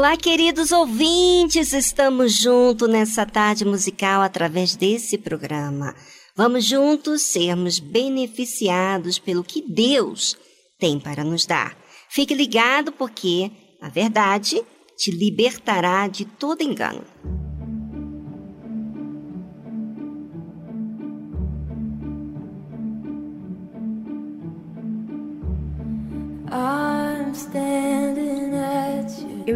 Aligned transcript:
Olá, 0.00 0.16
queridos 0.16 0.72
ouvintes, 0.72 1.74
estamos 1.74 2.32
juntos 2.32 2.88
nessa 2.88 3.26
tarde 3.26 3.66
musical 3.66 4.22
através 4.22 4.74
desse 4.74 5.18
programa. 5.18 5.94
Vamos 6.34 6.64
juntos 6.64 7.20
sermos 7.20 7.78
beneficiados 7.78 9.18
pelo 9.18 9.44
que 9.44 9.60
Deus 9.60 10.38
tem 10.78 10.98
para 10.98 11.22
nos 11.22 11.44
dar. 11.44 11.76
Fique 12.08 12.34
ligado 12.34 12.92
porque 12.92 13.50
a 13.78 13.90
verdade 13.90 14.64
te 14.96 15.10
libertará 15.10 16.08
de 16.08 16.24
todo 16.24 16.62
engano. 16.62 17.04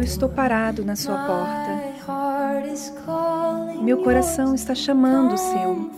Estou 0.05 0.29
parado 0.29 0.85
na 0.85 0.95
sua 0.95 1.17
porta. 1.25 1.95
Meu 3.81 4.03
coração 4.03 4.55
está 4.55 4.73
chamando 4.73 5.33
o 5.33 5.37
seu. 5.37 5.91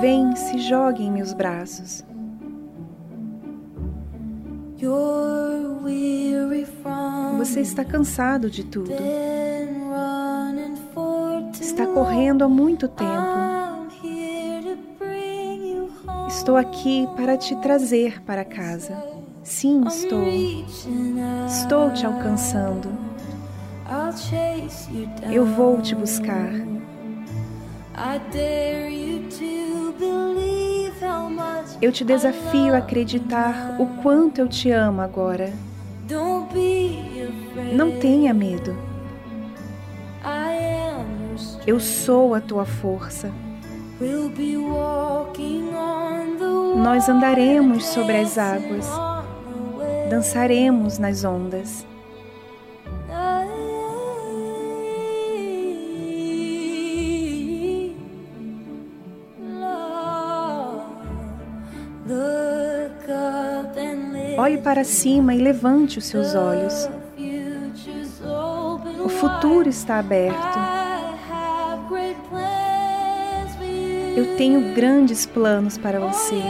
Vem, 0.00 0.34
se 0.36 0.58
jogue 0.58 1.02
em 1.02 1.10
meus 1.10 1.32
braços. 1.32 2.04
Você 7.36 7.60
está 7.60 7.84
cansado 7.84 8.48
de 8.48 8.64
tudo. 8.64 8.92
Está 11.60 11.86
correndo 11.86 12.44
há 12.44 12.48
muito 12.48 12.86
tempo. 12.88 13.38
Estou 16.28 16.56
aqui 16.56 17.08
para 17.16 17.36
te 17.36 17.56
trazer 17.56 18.22
para 18.22 18.44
casa. 18.44 19.17
Sim, 19.42 19.84
estou. 19.86 20.22
Estou 21.46 21.90
te 21.92 22.04
alcançando. 22.06 22.88
Eu 25.30 25.46
vou 25.46 25.80
te 25.80 25.94
buscar. 25.94 26.50
Eu 31.80 31.92
te 31.92 32.04
desafio 32.04 32.74
a 32.74 32.78
acreditar 32.78 33.76
o 33.78 33.86
quanto 34.02 34.38
eu 34.40 34.48
te 34.48 34.70
amo 34.70 35.00
agora. 35.00 35.52
Não 37.72 37.98
tenha 37.98 38.34
medo. 38.34 38.76
Eu 41.66 41.78
sou 41.80 42.34
a 42.34 42.40
tua 42.40 42.64
força. 42.64 43.30
Nós 46.76 47.08
andaremos 47.08 47.84
sobre 47.86 48.16
as 48.16 48.38
águas, 48.38 48.86
dançaremos 50.08 50.98
nas 50.98 51.24
ondas. 51.24 51.86
Olhe 64.38 64.58
para 64.58 64.84
cima 64.84 65.34
e 65.34 65.38
levante 65.38 65.98
os 65.98 66.04
seus 66.04 66.34
olhos. 66.34 66.88
O 69.04 69.08
futuro 69.08 69.68
está 69.68 69.98
aberto. 69.98 70.58
Eu 74.16 74.36
tenho 74.36 74.74
grandes 74.74 75.26
planos 75.26 75.76
para 75.76 76.00
você. 76.00 76.42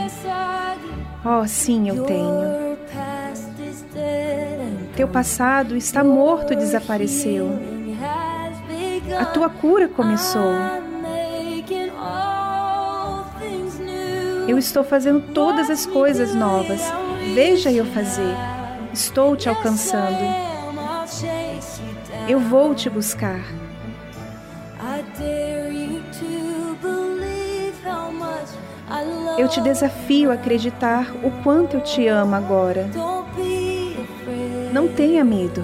Oh, 1.25 1.47
sim, 1.47 1.89
eu 1.89 2.05
tenho. 2.05 2.68
Teu 4.99 5.07
passado 5.07 5.77
está 5.77 6.03
morto 6.03 6.53
desapareceu. 6.53 7.57
A 9.17 9.23
tua 9.23 9.49
cura 9.49 9.87
começou. 9.87 10.51
Eu 14.45 14.57
estou 14.57 14.83
fazendo 14.83 15.21
todas 15.33 15.69
as 15.69 15.85
coisas 15.85 16.35
novas. 16.35 16.81
Veja 17.33 17.71
eu 17.71 17.85
fazer. 17.85 18.35
Estou 18.91 19.37
te 19.37 19.47
alcançando. 19.47 20.19
Eu 22.27 22.41
vou 22.41 22.75
te 22.75 22.89
buscar. 22.89 23.39
Eu 29.37 29.47
te 29.47 29.61
desafio 29.61 30.29
a 30.29 30.33
acreditar 30.33 31.09
o 31.23 31.31
quanto 31.41 31.77
eu 31.77 31.81
te 31.81 32.05
amo 32.05 32.35
agora. 32.35 32.89
Não 34.71 34.87
tenha 34.87 35.23
medo. 35.23 35.63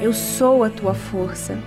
Eu 0.00 0.12
sou 0.12 0.64
a 0.64 0.70
tua 0.70 0.94
força. 0.94 1.58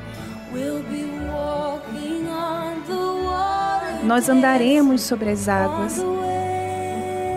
Nós 4.03 4.27
andaremos 4.27 5.01
sobre 5.01 5.29
as 5.29 5.47
águas 5.47 6.03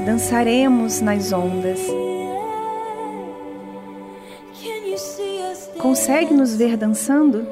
dançaremos 0.06 1.00
nas 1.00 1.32
ondas. 1.32 1.80
Consegue 5.80 6.32
nos 6.32 6.54
ver 6.54 6.76
dançando? 6.76 7.44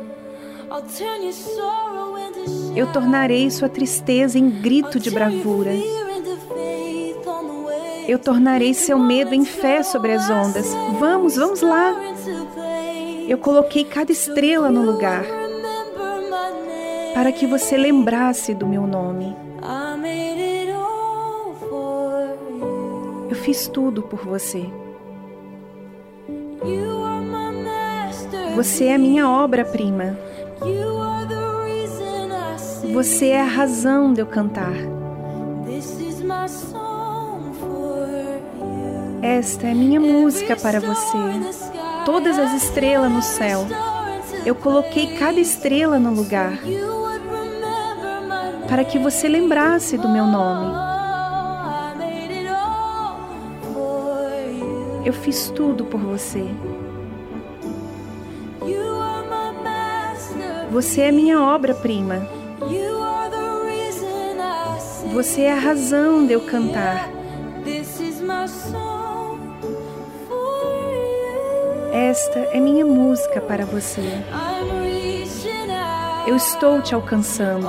Eu 2.76 2.92
tornarei 2.92 3.50
sua 3.50 3.68
tristeza 3.68 4.38
em 4.38 4.48
grito 4.48 5.00
de 5.00 5.10
bravura. 5.10 5.72
Eu 8.06 8.18
tornarei 8.18 8.74
seu 8.74 8.98
medo 8.98 9.34
em 9.34 9.44
fé 9.44 9.82
sobre 9.82 10.12
as 10.12 10.28
ondas. 10.28 10.66
Vamos, 10.98 11.36
vamos 11.36 11.62
lá. 11.62 11.94
Eu 13.28 13.38
coloquei 13.38 13.84
cada 13.84 14.12
estrela 14.12 14.70
no 14.70 14.82
lugar 14.82 15.24
para 17.14 17.32
que 17.32 17.46
você 17.46 17.76
lembrasse 17.76 18.54
do 18.54 18.66
meu 18.66 18.86
nome. 18.86 19.34
fiz 23.44 23.68
tudo 23.68 24.02
por 24.02 24.24
você. 24.24 24.64
Você 28.56 28.86
é 28.86 28.94
a 28.94 28.98
minha 28.98 29.28
obra-prima. 29.28 30.18
Você 32.92 33.28
é 33.28 33.40
a 33.40 33.44
razão 33.44 34.14
de 34.14 34.20
eu 34.20 34.26
cantar. 34.26 34.72
Esta 39.24 39.68
é 39.68 39.72
minha 39.72 39.98
música 39.98 40.54
para 40.54 40.78
você. 40.78 41.16
Todas 42.04 42.38
as 42.38 42.62
estrelas 42.62 43.10
no 43.10 43.22
céu. 43.22 43.66
Eu 44.44 44.54
coloquei 44.54 45.16
cada 45.16 45.40
estrela 45.40 45.98
no 45.98 46.12
lugar 46.12 46.58
para 48.68 48.84
que 48.84 48.98
você 48.98 49.26
lembrasse 49.26 49.96
do 49.96 50.10
meu 50.10 50.26
nome. 50.26 50.74
Eu 55.06 55.14
fiz 55.14 55.48
tudo 55.48 55.86
por 55.86 55.98
você. 55.98 56.44
Você 60.70 61.00
é 61.00 61.10
minha 61.10 61.40
obra-prima. 61.40 62.28
Você 65.14 65.42
é 65.44 65.52
a 65.54 65.58
razão 65.58 66.26
de 66.26 66.34
eu 66.34 66.42
cantar. 66.42 67.13
Esta 71.94 72.40
é 72.50 72.58
minha 72.58 72.84
música 72.84 73.40
para 73.40 73.64
você. 73.64 74.02
Eu 76.26 76.34
estou 76.34 76.82
te 76.82 76.92
alcançando. 76.92 77.68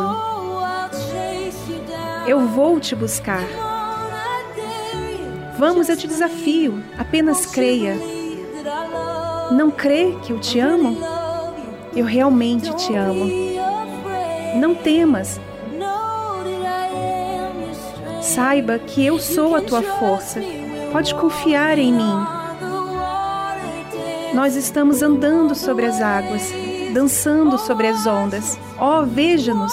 Eu 2.25 2.47
vou 2.47 2.79
te 2.79 2.95
buscar. 2.95 3.43
Vamos, 5.59 5.89
eu 5.89 5.95
te 5.95 6.07
desafio. 6.07 6.83
Apenas 6.97 7.45
creia. 7.45 7.95
Não 9.51 9.69
crê 9.69 10.17
que 10.23 10.33
eu 10.33 10.39
te 10.39 10.59
amo? 10.59 10.97
Eu 11.95 12.05
realmente 12.05 12.75
te 12.77 12.95
amo. 12.95 13.29
Não 14.55 14.73
temas. 14.73 15.39
Saiba 18.23 18.79
que 18.79 19.05
eu 19.05 19.19
sou 19.19 19.55
a 19.55 19.61
tua 19.61 19.83
força. 19.83 20.41
Pode 20.91 21.13
confiar 21.13 21.77
em 21.77 21.93
mim. 21.93 22.34
Nós 24.35 24.57
estamos 24.57 25.01
andando 25.01 25.55
sobre 25.55 25.85
as 25.85 26.01
águas, 26.01 26.51
dançando 26.93 27.57
sobre 27.57 27.87
as 27.87 28.05
ondas. 28.05 28.59
Oh, 28.77 29.05
veja-nos! 29.05 29.71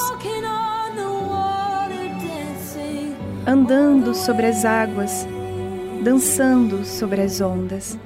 Andando 3.44 4.14
sobre 4.14 4.46
as 4.46 4.64
águas, 4.64 5.26
dançando 6.04 6.84
sobre 6.84 7.22
as 7.22 7.40
ondas. 7.40 7.98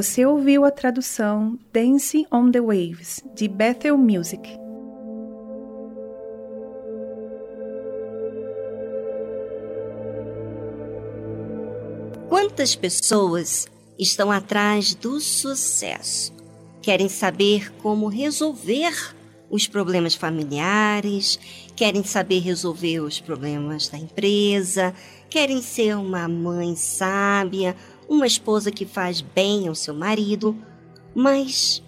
Você 0.00 0.24
ouviu 0.24 0.64
a 0.64 0.70
tradução 0.70 1.58
Dancing 1.74 2.24
on 2.32 2.50
the 2.50 2.58
Waves 2.58 3.22
de 3.36 3.46
Bethel 3.46 3.98
Music. 3.98 4.40
Quantas 12.30 12.74
pessoas 12.74 13.68
estão 13.98 14.32
atrás 14.32 14.94
do 14.94 15.20
sucesso? 15.20 16.32
Querem 16.80 17.10
saber 17.10 17.70
como 17.82 18.08
resolver 18.08 19.14
os 19.50 19.66
problemas 19.66 20.14
familiares, 20.14 21.38
querem 21.76 22.02
saber 22.04 22.38
resolver 22.38 23.00
os 23.00 23.20
problemas 23.20 23.90
da 23.90 23.98
empresa, 23.98 24.94
querem 25.28 25.60
ser 25.60 25.94
uma 25.94 26.26
mãe 26.26 26.74
sábia, 26.74 27.76
uma 28.10 28.26
esposa 28.26 28.72
que 28.72 28.84
faz 28.84 29.20
bem 29.20 29.68
ao 29.68 29.74
seu 29.76 29.94
marido, 29.94 30.58
mas 31.14 31.80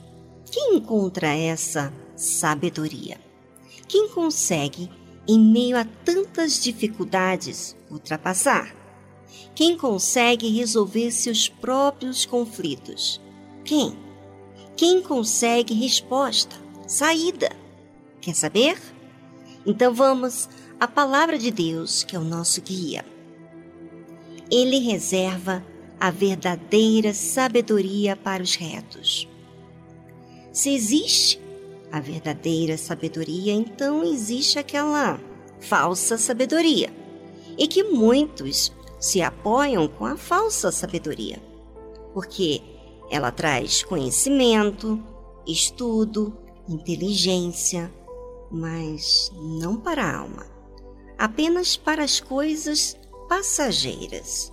quem 0.48 0.76
encontra 0.76 1.26
essa 1.26 1.92
sabedoria? 2.14 3.20
Quem 3.88 4.08
consegue, 4.08 4.88
em 5.26 5.38
meio 5.40 5.76
a 5.76 5.84
tantas 5.84 6.62
dificuldades, 6.62 7.76
ultrapassar? 7.90 8.72
Quem 9.52 9.76
consegue 9.76 10.48
resolver 10.48 11.10
seus 11.10 11.48
próprios 11.48 12.24
conflitos? 12.24 13.20
Quem? 13.64 13.98
Quem 14.76 15.02
consegue 15.02 15.74
resposta, 15.74 16.54
saída? 16.86 17.50
Quer 18.20 18.36
saber? 18.36 18.80
Então 19.66 19.92
vamos 19.92 20.48
à 20.78 20.86
palavra 20.86 21.36
de 21.36 21.50
Deus, 21.50 22.04
que 22.04 22.14
é 22.14 22.18
o 22.18 22.24
nosso 22.24 22.62
guia. 22.62 23.04
Ele 24.48 24.78
reserva 24.78 25.64
a 26.02 26.10
verdadeira 26.10 27.14
sabedoria 27.14 28.16
para 28.16 28.42
os 28.42 28.56
retos. 28.56 29.28
Se 30.52 30.74
existe 30.74 31.40
a 31.92 32.00
verdadeira 32.00 32.76
sabedoria, 32.76 33.52
então 33.52 34.02
existe 34.02 34.58
aquela 34.58 35.20
falsa 35.60 36.18
sabedoria 36.18 36.92
e 37.56 37.68
que 37.68 37.84
muitos 37.84 38.72
se 38.98 39.22
apoiam 39.22 39.86
com 39.86 40.04
a 40.04 40.16
falsa 40.16 40.72
sabedoria, 40.72 41.40
porque 42.12 42.60
ela 43.08 43.30
traz 43.30 43.84
conhecimento, 43.84 45.00
estudo, 45.46 46.36
inteligência, 46.68 47.94
mas 48.50 49.30
não 49.36 49.76
para 49.76 50.02
a 50.02 50.18
alma, 50.18 50.46
apenas 51.16 51.76
para 51.76 52.02
as 52.02 52.18
coisas 52.18 52.98
passageiras. 53.28 54.52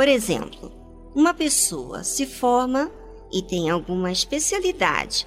Por 0.00 0.08
exemplo, 0.08 0.72
uma 1.14 1.34
pessoa 1.34 2.02
se 2.02 2.24
forma 2.24 2.90
e 3.30 3.42
tem 3.42 3.68
alguma 3.68 4.10
especialidade, 4.10 5.26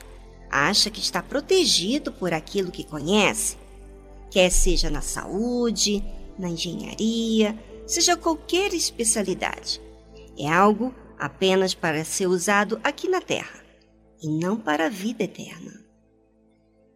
acha 0.49 0.89
que 0.89 0.99
está 0.99 1.21
protegido 1.21 2.11
por 2.11 2.33
aquilo 2.33 2.71
que 2.71 2.83
conhece, 2.83 3.55
quer 4.31 4.49
seja 4.49 4.89
na 4.89 5.01
saúde, 5.01 6.03
na 6.39 6.49
engenharia, 6.49 7.55
seja 7.85 8.17
qualquer 8.17 8.73
especialidade. 8.73 9.79
É 10.35 10.51
algo 10.51 10.91
apenas 11.19 11.75
para 11.75 12.03
ser 12.03 12.25
usado 12.25 12.81
aqui 12.83 13.07
na 13.07 13.21
Terra 13.21 13.63
e 14.23 14.27
não 14.27 14.57
para 14.57 14.87
a 14.87 14.89
vida 14.89 15.23
eterna. 15.23 15.85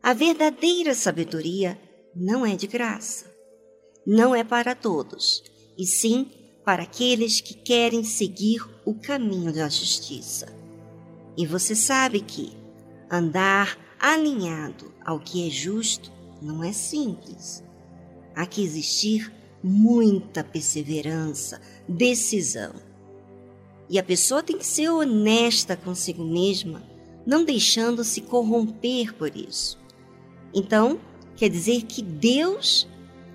A 0.01 0.13
verdadeira 0.15 0.95
sabedoria 0.95 1.79
não 2.15 2.43
é 2.43 2.55
de 2.55 2.65
graça. 2.65 3.31
Não 4.03 4.33
é 4.33 4.43
para 4.43 4.73
todos, 4.73 5.43
e 5.77 5.85
sim 5.85 6.36
para 6.67 6.83
aqueles 6.83 7.39
que 7.39 7.53
querem 7.53 8.03
seguir 8.03 8.61
o 8.83 8.93
caminho 8.93 9.53
da 9.53 9.69
justiça. 9.69 10.53
E 11.37 11.45
você 11.45 11.73
sabe 11.73 12.19
que 12.19 12.51
andar 13.09 13.79
alinhado 13.97 14.93
ao 15.05 15.17
que 15.17 15.47
é 15.47 15.49
justo 15.49 16.11
não 16.41 16.61
é 16.61 16.73
simples. 16.73 17.63
Há 18.35 18.45
que 18.45 18.61
existir 18.61 19.31
muita 19.63 20.43
perseverança, 20.43 21.61
decisão. 21.87 22.73
E 23.89 23.97
a 23.97 24.03
pessoa 24.03 24.43
tem 24.43 24.57
que 24.57 24.67
ser 24.67 24.89
honesta 24.89 25.77
consigo 25.77 26.25
mesma, 26.25 26.83
não 27.25 27.45
deixando 27.45 28.03
se 28.03 28.19
corromper 28.19 29.13
por 29.13 29.33
isso. 29.37 29.79
Então, 30.53 30.99
quer 31.37 31.47
dizer 31.47 31.83
que 31.83 32.01
Deus 32.01 32.85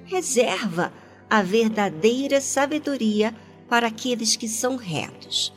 reserva 0.04 0.92
a 1.32 1.40
verdadeira 1.40 2.42
sabedoria 2.42 3.34
para 3.66 3.86
aqueles 3.86 4.36
que 4.36 4.46
são 4.46 4.76
retos, 4.76 5.50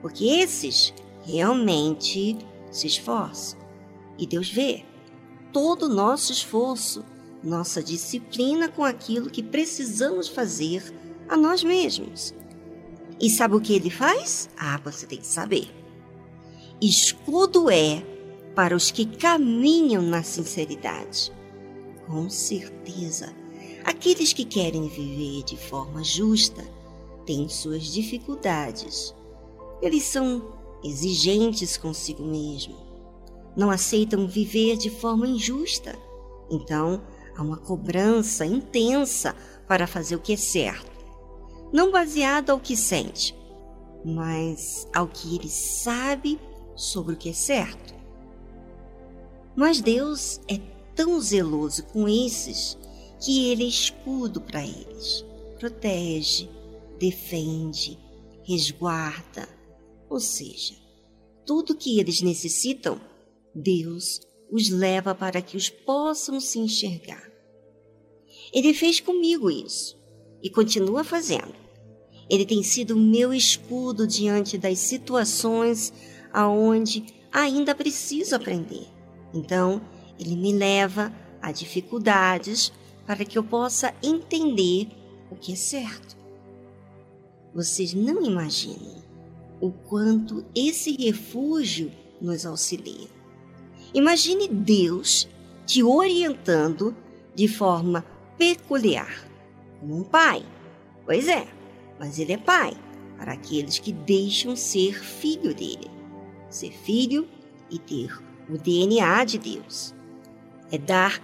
porque 0.00 0.24
esses 0.24 0.94
realmente 1.26 2.38
se 2.70 2.86
esforçam. 2.86 3.58
E 4.16 4.26
Deus 4.26 4.48
vê 4.48 4.82
todo 5.52 5.82
o 5.82 5.94
nosso 5.94 6.32
esforço 6.32 7.04
nossa 7.42 7.82
disciplina 7.82 8.70
com 8.70 8.82
aquilo 8.82 9.28
que 9.28 9.42
precisamos 9.42 10.26
fazer 10.26 10.82
a 11.28 11.36
nós 11.36 11.62
mesmos. 11.62 12.32
E 13.20 13.28
sabe 13.28 13.56
o 13.56 13.60
que 13.60 13.74
ele 13.74 13.90
faz? 13.90 14.48
Ah, 14.56 14.80
você 14.82 15.04
tem 15.04 15.18
que 15.18 15.26
saber. 15.26 15.68
Escudo 16.80 17.70
é 17.70 18.02
para 18.54 18.74
os 18.74 18.90
que 18.90 19.04
caminham 19.04 20.00
na 20.00 20.22
sinceridade. 20.22 21.30
Com 22.06 22.30
certeza, 22.30 23.43
aqueles 23.84 24.32
que 24.32 24.44
querem 24.44 24.88
viver 24.88 25.42
de 25.44 25.56
forma 25.56 26.02
justa 26.02 26.64
têm 27.26 27.48
suas 27.48 27.84
dificuldades. 27.84 29.14
Eles 29.80 30.04
são 30.04 30.52
exigentes 30.82 31.76
consigo 31.76 32.22
mesmo. 32.22 32.76
Não 33.56 33.70
aceitam 33.70 34.26
viver 34.26 34.76
de 34.76 34.90
forma 34.90 35.26
injusta. 35.26 35.96
Então, 36.50 37.00
Há 37.36 37.42
uma 37.42 37.56
cobrança 37.56 38.46
intensa 38.46 39.34
para 39.66 39.86
fazer 39.86 40.14
o 40.14 40.20
que 40.20 40.34
é 40.34 40.36
certo, 40.36 41.04
não 41.72 41.90
baseado 41.90 42.50
ao 42.50 42.60
que 42.60 42.76
sente, 42.76 43.34
mas 44.04 44.86
ao 44.94 45.08
que 45.08 45.34
ele 45.34 45.48
sabe 45.48 46.38
sobre 46.76 47.14
o 47.14 47.16
que 47.16 47.30
é 47.30 47.32
certo. 47.32 47.92
Mas 49.56 49.80
Deus 49.80 50.40
é 50.48 50.60
tão 50.94 51.20
zeloso 51.20 51.84
com 51.86 52.08
esses 52.08 52.78
que 53.24 53.48
ele 53.50 53.64
é 53.64 53.68
escudo 53.68 54.38
para 54.38 54.62
eles, 54.62 55.24
protege, 55.58 56.46
defende, 56.98 57.98
resguarda, 58.46 59.48
ou 60.10 60.20
seja, 60.20 60.74
tudo 61.46 61.74
que 61.74 61.98
eles 61.98 62.20
necessitam, 62.20 63.00
Deus 63.54 64.20
os 64.52 64.68
leva 64.68 65.14
para 65.14 65.40
que 65.40 65.56
os 65.56 65.70
possam 65.70 66.38
se 66.38 66.58
enxergar. 66.58 67.24
Ele 68.52 68.74
fez 68.74 69.00
comigo 69.00 69.50
isso 69.50 69.98
e 70.42 70.50
continua 70.50 71.02
fazendo. 71.02 71.54
Ele 72.28 72.44
tem 72.44 72.62
sido 72.62 72.94
meu 72.94 73.32
escudo 73.32 74.06
diante 74.06 74.58
das 74.58 74.78
situações 74.80 75.92
aonde 76.30 77.06
ainda 77.32 77.74
preciso 77.74 78.36
aprender. 78.36 78.86
Então, 79.32 79.80
ele 80.18 80.36
me 80.36 80.52
leva 80.52 81.12
a 81.40 81.50
dificuldades 81.50 82.70
para 83.06 83.24
que 83.24 83.36
eu 83.36 83.44
possa 83.44 83.94
entender 84.02 84.88
o 85.30 85.36
que 85.36 85.52
é 85.52 85.56
certo. 85.56 86.16
Vocês 87.54 87.94
não 87.94 88.24
imaginam 88.24 89.02
o 89.60 89.70
quanto 89.70 90.44
esse 90.54 90.96
refúgio 90.96 91.92
nos 92.20 92.44
auxilia. 92.44 93.08
Imagine 93.92 94.48
Deus 94.48 95.28
te 95.64 95.82
orientando 95.82 96.94
de 97.34 97.48
forma 97.48 98.04
peculiar, 98.36 99.28
como 99.80 99.98
um 99.98 100.04
pai. 100.04 100.44
Pois 101.04 101.28
é, 101.28 101.46
mas 101.98 102.18
ele 102.18 102.32
é 102.32 102.38
pai 102.38 102.76
para 103.16 103.32
aqueles 103.32 103.78
que 103.78 103.92
deixam 103.92 104.56
ser 104.56 105.02
filho 105.02 105.54
dele. 105.54 105.90
Ser 106.50 106.72
filho 106.72 107.28
e 107.70 107.78
ter 107.78 108.16
o 108.48 108.58
DNA 108.58 109.24
de 109.24 109.38
Deus. 109.38 109.94
É 110.70 110.78
dar 110.78 111.22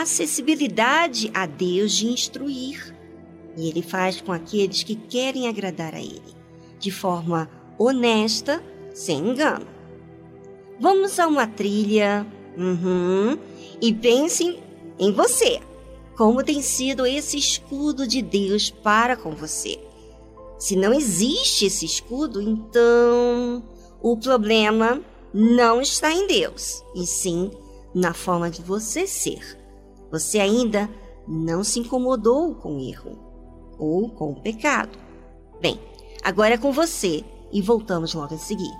acessibilidade 0.00 1.30
a 1.34 1.46
Deus 1.46 1.92
de 1.92 2.06
instruir. 2.06 2.96
E 3.56 3.68
ele 3.68 3.82
faz 3.82 4.20
com 4.20 4.32
aqueles 4.32 4.82
que 4.82 4.94
querem 4.94 5.48
agradar 5.48 5.94
a 5.94 6.00
ele, 6.00 6.34
de 6.78 6.90
forma 6.90 7.50
honesta, 7.78 8.62
sem 8.94 9.18
engano. 9.18 9.66
Vamos 10.80 11.18
a 11.20 11.26
uma 11.28 11.46
trilha. 11.46 12.26
Uhum, 12.56 13.38
e 13.80 13.94
pensem 13.94 14.62
em 14.98 15.12
você. 15.12 15.60
Como 16.16 16.42
tem 16.42 16.60
sido 16.60 17.06
esse 17.06 17.38
escudo 17.38 18.06
de 18.06 18.20
Deus 18.20 18.70
para 18.70 19.16
com 19.16 19.30
você? 19.30 19.78
Se 20.58 20.76
não 20.76 20.92
existe 20.92 21.66
esse 21.66 21.84
escudo, 21.84 22.40
então 22.40 23.62
o 24.00 24.16
problema 24.16 25.00
não 25.32 25.80
está 25.80 26.12
em 26.12 26.26
Deus, 26.26 26.84
e 26.94 27.06
sim 27.06 27.50
na 27.94 28.12
forma 28.12 28.50
de 28.50 28.62
você 28.62 29.06
ser. 29.06 29.61
Você 30.12 30.38
ainda 30.38 30.90
não 31.26 31.64
se 31.64 31.80
incomodou 31.80 32.54
com 32.54 32.76
o 32.76 32.80
erro 32.80 33.18
ou 33.78 34.10
com 34.10 34.32
o 34.32 34.40
pecado. 34.42 34.98
Bem, 35.60 35.80
agora 36.22 36.54
é 36.54 36.58
com 36.58 36.70
você 36.70 37.24
e 37.50 37.62
voltamos 37.62 38.12
logo 38.12 38.34
a 38.34 38.38
seguir. 38.38 38.72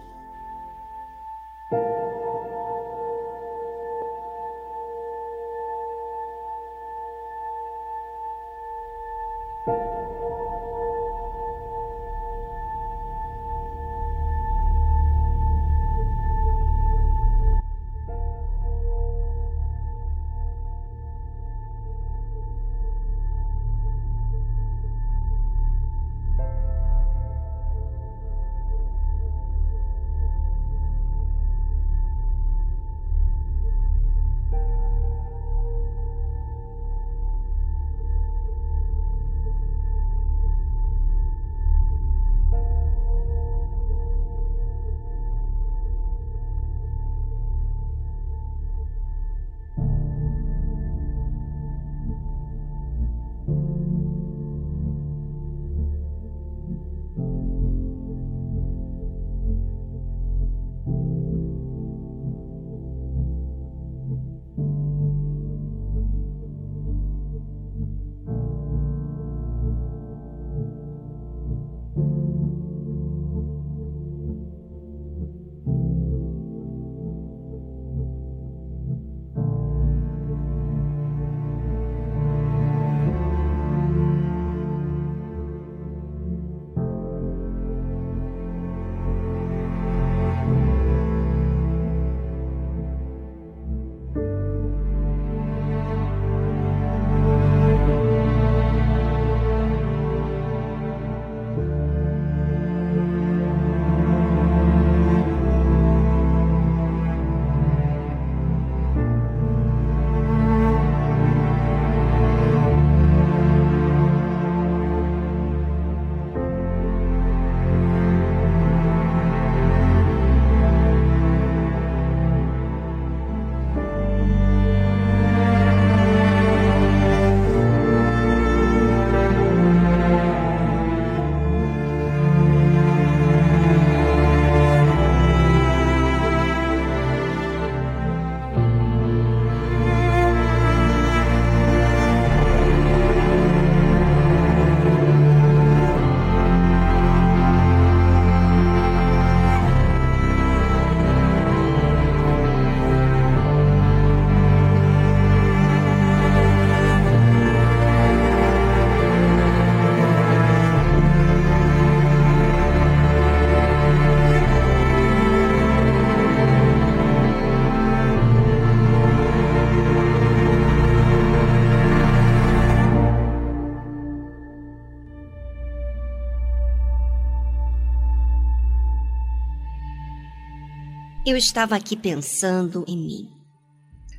Eu 181.32 181.36
estava 181.38 181.74
aqui 181.74 181.96
pensando 181.96 182.84
em 182.86 182.96
mim. 182.96 183.30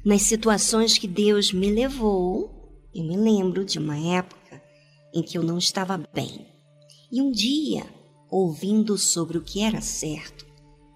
Nas 0.03 0.23
situações 0.23 0.97
que 0.97 1.07
Deus 1.07 1.53
me 1.53 1.69
levou, 1.69 2.51
eu 2.93 3.03
me 3.03 3.15
lembro 3.15 3.63
de 3.63 3.77
uma 3.77 3.95
época 4.15 4.59
em 5.13 5.21
que 5.21 5.37
eu 5.37 5.43
não 5.43 5.59
estava 5.59 5.95
bem. 5.95 6.47
E 7.11 7.21
um 7.21 7.31
dia, 7.31 7.85
ouvindo 8.31 8.97
sobre 8.97 9.37
o 9.37 9.43
que 9.43 9.61
era 9.61 9.79
certo, 9.79 10.43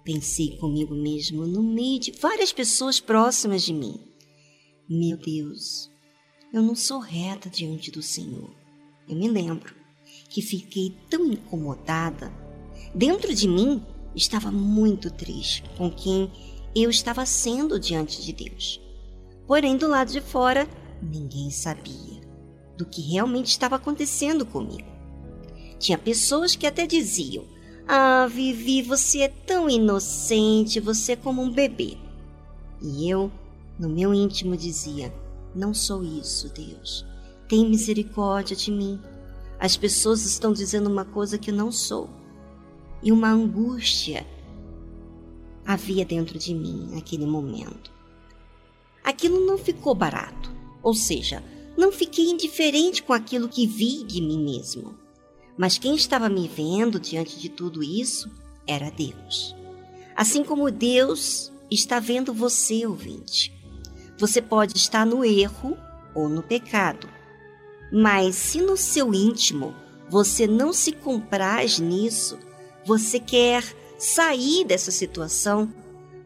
pensei 0.02 0.56
comigo 0.56 0.92
mesmo 0.92 1.46
no 1.46 1.62
meio 1.62 2.00
de 2.00 2.10
várias 2.10 2.52
pessoas 2.52 2.98
próximas 2.98 3.62
de 3.62 3.72
mim. 3.72 4.00
Meu 4.90 5.16
Deus, 5.16 5.88
eu 6.52 6.62
não 6.62 6.74
sou 6.74 6.98
reta 6.98 7.48
diante 7.48 7.92
do 7.92 8.02
Senhor. 8.02 8.50
Eu 9.08 9.14
me 9.14 9.28
lembro 9.28 9.72
que 10.28 10.42
fiquei 10.42 10.96
tão 11.08 11.26
incomodada. 11.26 12.32
Dentro 12.92 13.32
de 13.32 13.46
mim 13.46 13.86
estava 14.14 14.50
muito 14.50 15.10
triste 15.10 15.64
com 15.76 15.90
quem 15.90 16.30
eu 16.74 16.90
estava 16.90 17.24
sendo 17.26 17.78
diante 17.78 18.22
de 18.22 18.32
Deus. 18.32 18.80
Porém, 19.46 19.76
do 19.76 19.88
lado 19.88 20.12
de 20.12 20.20
fora, 20.20 20.68
ninguém 21.02 21.50
sabia 21.50 22.20
do 22.76 22.86
que 22.86 23.02
realmente 23.02 23.48
estava 23.48 23.76
acontecendo 23.76 24.46
comigo. 24.46 24.88
Tinha 25.78 25.98
pessoas 25.98 26.54
que 26.54 26.66
até 26.66 26.86
diziam: 26.86 27.44
Ah, 27.86 28.26
Vivi, 28.26 28.82
você 28.82 29.22
é 29.22 29.28
tão 29.28 29.68
inocente, 29.68 30.80
você 30.80 31.12
é 31.12 31.16
como 31.16 31.42
um 31.42 31.50
bebê. 31.50 31.96
E 32.80 33.08
eu 33.10 33.30
no 33.78 33.88
meu 33.88 34.14
íntimo 34.14 34.56
dizia: 34.56 35.12
Não 35.54 35.72
sou 35.72 36.02
isso, 36.02 36.52
Deus. 36.52 37.04
Tem 37.48 37.68
misericórdia 37.68 38.56
de 38.56 38.70
mim. 38.70 39.00
As 39.58 39.76
pessoas 39.76 40.24
estão 40.24 40.52
dizendo 40.52 40.88
uma 40.88 41.04
coisa 41.04 41.38
que 41.38 41.50
não 41.50 41.72
sou. 41.72 42.08
E 43.02 43.12
uma 43.12 43.28
angústia 43.28 44.26
havia 45.64 46.04
dentro 46.04 46.38
de 46.38 46.54
mim 46.54 46.88
naquele 46.92 47.26
momento. 47.26 47.92
Aquilo 49.04 49.44
não 49.44 49.56
ficou 49.56 49.94
barato, 49.94 50.50
ou 50.82 50.94
seja, 50.94 51.42
não 51.76 51.92
fiquei 51.92 52.30
indiferente 52.30 53.02
com 53.02 53.12
aquilo 53.12 53.48
que 53.48 53.66
vi 53.66 54.02
de 54.04 54.20
mim 54.20 54.42
mesmo. 54.42 54.98
Mas 55.56 55.78
quem 55.78 55.94
estava 55.94 56.28
me 56.28 56.48
vendo 56.48 56.98
diante 56.98 57.38
de 57.38 57.48
tudo 57.48 57.82
isso 57.82 58.30
era 58.66 58.90
Deus. 58.90 59.54
Assim 60.16 60.42
como 60.42 60.70
Deus 60.70 61.52
está 61.70 62.00
vendo 62.00 62.32
você, 62.32 62.86
ouvinte. 62.86 63.52
Você 64.18 64.42
pode 64.42 64.76
estar 64.76 65.06
no 65.06 65.24
erro 65.24 65.76
ou 66.14 66.28
no 66.28 66.42
pecado. 66.42 67.08
Mas 67.92 68.34
se 68.34 68.60
no 68.60 68.76
seu 68.76 69.14
íntimo 69.14 69.74
você 70.10 70.46
não 70.46 70.72
se 70.72 70.92
compraz 70.92 71.78
nisso, 71.78 72.38
você 72.88 73.20
quer 73.20 73.62
sair 73.98 74.64
dessa 74.64 74.90
situação, 74.90 75.70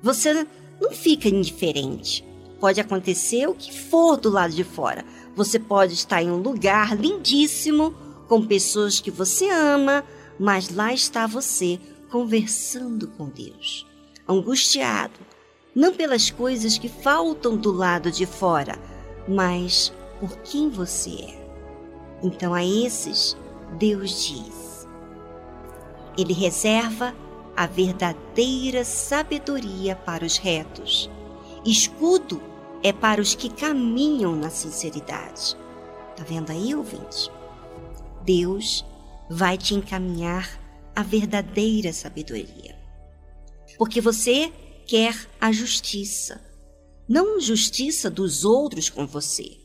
você 0.00 0.46
não 0.80 0.92
fica 0.92 1.28
indiferente. 1.28 2.24
Pode 2.60 2.80
acontecer 2.80 3.48
o 3.48 3.54
que 3.54 3.76
for 3.76 4.16
do 4.16 4.30
lado 4.30 4.54
de 4.54 4.62
fora. 4.62 5.04
Você 5.34 5.58
pode 5.58 5.94
estar 5.94 6.22
em 6.22 6.30
um 6.30 6.36
lugar 6.36 6.96
lindíssimo, 6.96 7.92
com 8.28 8.46
pessoas 8.46 9.00
que 9.00 9.10
você 9.10 9.50
ama, 9.50 10.04
mas 10.38 10.68
lá 10.68 10.94
está 10.94 11.26
você 11.26 11.80
conversando 12.08 13.08
com 13.08 13.28
Deus, 13.28 13.84
angustiado, 14.28 15.18
não 15.74 15.92
pelas 15.92 16.30
coisas 16.30 16.78
que 16.78 16.88
faltam 16.88 17.56
do 17.56 17.72
lado 17.72 18.12
de 18.12 18.24
fora, 18.24 18.78
mas 19.26 19.92
por 20.20 20.36
quem 20.42 20.70
você 20.70 21.10
é. 21.10 21.50
Então 22.22 22.54
a 22.54 22.64
esses, 22.64 23.36
Deus 23.78 24.26
diz: 24.26 24.71
Ele 26.16 26.32
reserva 26.32 27.14
a 27.56 27.66
verdadeira 27.66 28.84
sabedoria 28.84 29.94
para 29.94 30.24
os 30.24 30.36
retos. 30.36 31.10
Escudo 31.64 32.42
é 32.82 32.92
para 32.92 33.20
os 33.20 33.34
que 33.34 33.48
caminham 33.48 34.34
na 34.34 34.50
sinceridade. 34.50 35.56
Tá 36.16 36.24
vendo 36.24 36.50
aí, 36.50 36.74
ouvinte? 36.74 37.30
Deus 38.24 38.84
vai 39.30 39.56
te 39.56 39.74
encaminhar 39.74 40.60
a 40.94 41.02
verdadeira 41.02 41.92
sabedoria. 41.92 42.78
Porque 43.78 44.00
você 44.00 44.52
quer 44.86 45.14
a 45.40 45.52
justiça. 45.52 46.40
Não 47.08 47.40
justiça 47.40 48.10
dos 48.10 48.44
outros 48.44 48.88
com 48.88 49.06
você, 49.06 49.56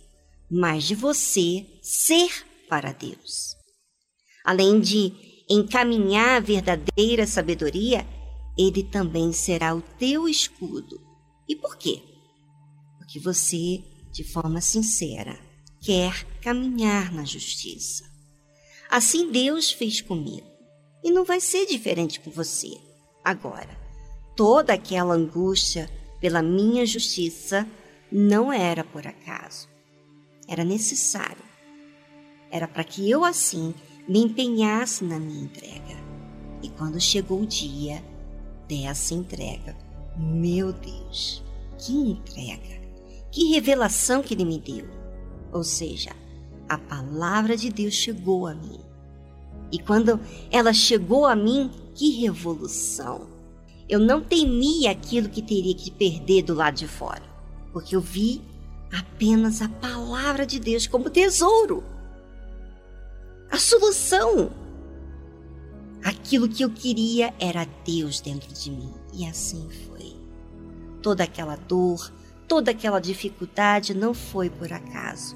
mas 0.49 0.83
de 0.83 0.95
você 0.95 1.65
ser 1.81 2.45
para 2.69 2.91
Deus. 2.91 3.55
Além 4.43 4.79
de 4.79 5.13
encaminhar 5.49 6.37
a 6.37 6.39
verdadeira 6.39 7.25
sabedoria, 7.25 8.05
ele 8.57 8.83
também 8.83 9.31
será 9.31 9.75
o 9.75 9.81
teu 9.81 10.27
escudo. 10.27 10.99
E 11.47 11.55
por 11.55 11.77
quê? 11.77 12.01
Porque 12.97 13.19
você, 13.19 13.83
de 14.11 14.23
forma 14.23 14.59
sincera, 14.59 15.39
quer 15.81 16.25
caminhar 16.41 17.13
na 17.13 17.23
justiça. 17.23 18.03
Assim 18.89 19.31
Deus 19.31 19.71
fez 19.71 20.01
comigo. 20.01 20.47
E 21.03 21.11
não 21.11 21.23
vai 21.23 21.39
ser 21.39 21.65
diferente 21.65 22.19
com 22.19 22.31
você. 22.31 22.77
Agora, 23.23 23.77
toda 24.35 24.73
aquela 24.73 25.13
angústia 25.13 25.89
pela 26.19 26.41
minha 26.41 26.85
justiça 26.85 27.67
não 28.11 28.51
era 28.51 28.83
por 28.83 29.05
acaso. 29.05 29.69
Era 30.47 30.63
necessário. 30.63 31.43
Era 32.49 32.67
para 32.67 32.83
que 32.83 33.09
eu 33.09 33.23
assim 33.23 33.73
me 34.07 34.19
empenhasse 34.23 35.03
na 35.03 35.19
minha 35.19 35.43
entrega. 35.43 35.97
E 36.61 36.69
quando 36.69 36.99
chegou 36.99 37.41
o 37.41 37.45
dia 37.45 38.03
dessa 38.67 39.13
entrega, 39.13 39.75
meu 40.17 40.71
Deus, 40.73 41.43
que 41.77 41.93
entrega! 41.93 42.77
Que 43.31 43.51
revelação 43.51 44.23
que 44.23 44.33
ele 44.33 44.45
me 44.45 44.59
deu! 44.59 44.87
Ou 45.51 45.63
seja, 45.63 46.11
a 46.67 46.77
palavra 46.77 47.55
de 47.55 47.69
Deus 47.69 47.93
chegou 47.93 48.47
a 48.47 48.53
mim. 48.53 48.79
E 49.71 49.79
quando 49.79 50.19
ela 50.49 50.73
chegou 50.73 51.25
a 51.25 51.35
mim, 51.35 51.69
que 51.93 52.21
revolução! 52.21 53.27
Eu 53.89 53.99
não 53.99 54.21
temia 54.21 54.91
aquilo 54.91 55.29
que 55.29 55.41
teria 55.41 55.73
que 55.73 55.91
perder 55.91 56.43
do 56.43 56.53
lado 56.53 56.75
de 56.75 56.87
fora, 56.87 57.23
porque 57.71 57.95
eu 57.95 58.01
vi 58.01 58.41
apenas 58.91 59.61
a 59.61 59.69
palavra 59.69 60.45
de 60.45 60.59
Deus 60.59 60.87
como 60.87 61.09
tesouro. 61.09 61.83
A 63.51 63.57
solução. 63.57 64.51
Aquilo 66.03 66.47
que 66.47 66.63
eu 66.63 66.69
queria 66.69 67.33
era 67.39 67.67
Deus 67.85 68.21
dentro 68.21 68.53
de 68.53 68.71
mim, 68.71 68.93
e 69.13 69.25
assim 69.25 69.67
foi. 69.87 70.15
Toda 71.01 71.23
aquela 71.23 71.55
dor, 71.55 72.11
toda 72.47 72.71
aquela 72.71 72.99
dificuldade 72.99 73.93
não 73.93 74.13
foi 74.13 74.49
por 74.49 74.71
acaso, 74.71 75.35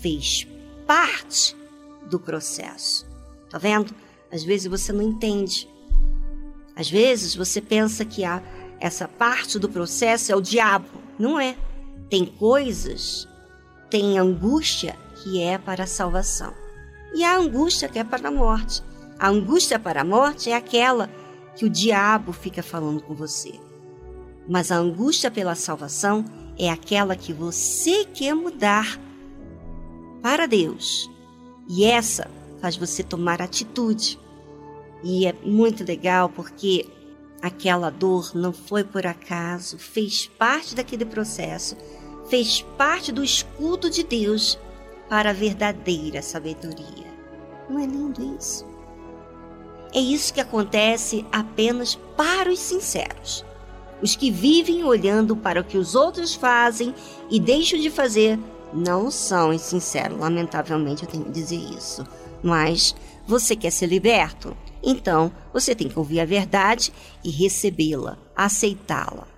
fez 0.00 0.46
parte 0.86 1.56
do 2.08 2.20
processo. 2.20 3.06
Tá 3.50 3.58
vendo? 3.58 3.94
Às 4.30 4.44
vezes 4.44 4.66
você 4.66 4.92
não 4.92 5.02
entende 5.02 5.68
às 6.76 6.90
vezes 6.90 7.36
você 7.36 7.60
pensa 7.60 8.04
que 8.04 8.24
a, 8.24 8.42
essa 8.80 9.06
parte 9.06 9.58
do 9.58 9.68
processo 9.68 10.32
é 10.32 10.36
o 10.36 10.40
diabo. 10.40 10.88
Não 11.18 11.38
é. 11.38 11.56
Tem 12.10 12.26
coisas, 12.26 13.28
tem 13.88 14.18
angústia 14.18 14.96
que 15.22 15.40
é 15.40 15.56
para 15.56 15.84
a 15.84 15.86
salvação. 15.86 16.52
E 17.14 17.22
a 17.22 17.36
angústia 17.36 17.88
que 17.88 17.98
é 17.98 18.04
para 18.04 18.28
a 18.28 18.32
morte. 18.32 18.82
A 19.18 19.28
angústia 19.28 19.78
para 19.78 20.00
a 20.00 20.04
morte 20.04 20.50
é 20.50 20.56
aquela 20.56 21.08
que 21.56 21.64
o 21.64 21.70
diabo 21.70 22.32
fica 22.32 22.62
falando 22.62 23.00
com 23.00 23.14
você. 23.14 23.54
Mas 24.48 24.72
a 24.72 24.76
angústia 24.76 25.30
pela 25.30 25.54
salvação 25.54 26.24
é 26.58 26.68
aquela 26.68 27.16
que 27.16 27.32
você 27.32 28.04
quer 28.04 28.34
mudar 28.34 28.98
para 30.20 30.46
Deus. 30.46 31.10
E 31.68 31.84
essa 31.84 32.28
faz 32.60 32.76
você 32.76 33.02
tomar 33.02 33.40
atitude. 33.40 34.18
E 35.02 35.26
é 35.26 35.34
muito 35.44 35.84
legal 35.84 36.28
porque 36.28 36.86
aquela 37.40 37.90
dor 37.90 38.32
não 38.34 38.52
foi 38.52 38.82
por 38.82 39.06
acaso, 39.06 39.78
fez 39.78 40.26
parte 40.26 40.74
daquele 40.74 41.04
processo, 41.04 41.76
fez 42.28 42.62
parte 42.76 43.12
do 43.12 43.22
escudo 43.22 43.90
de 43.90 44.02
Deus 44.02 44.58
para 45.08 45.30
a 45.30 45.32
verdadeira 45.32 46.22
sabedoria. 46.22 47.12
Não 47.68 47.78
é 47.78 47.86
lindo 47.86 48.36
isso? 48.38 48.66
É 49.92 50.00
isso 50.00 50.34
que 50.34 50.40
acontece 50.40 51.24
apenas 51.30 51.94
para 52.16 52.50
os 52.50 52.58
sinceros. 52.58 53.44
Os 54.02 54.16
que 54.16 54.30
vivem 54.30 54.84
olhando 54.84 55.36
para 55.36 55.60
o 55.60 55.64
que 55.64 55.78
os 55.78 55.94
outros 55.94 56.34
fazem 56.34 56.94
e 57.30 57.38
deixam 57.38 57.78
de 57.78 57.90
fazer 57.90 58.38
não 58.72 59.10
são 59.10 59.56
sinceros. 59.56 60.18
Lamentavelmente 60.18 61.04
eu 61.04 61.08
tenho 61.08 61.24
que 61.24 61.30
dizer 61.30 61.56
isso. 61.56 62.04
Mas 62.42 62.94
você 63.26 63.54
quer 63.54 63.70
ser 63.70 63.86
liberto? 63.86 64.56
Então, 64.82 65.32
você 65.52 65.74
tem 65.74 65.88
que 65.88 65.98
ouvir 65.98 66.20
a 66.20 66.26
verdade 66.26 66.92
e 67.22 67.30
recebê-la, 67.30 68.18
aceitá-la. 68.36 69.33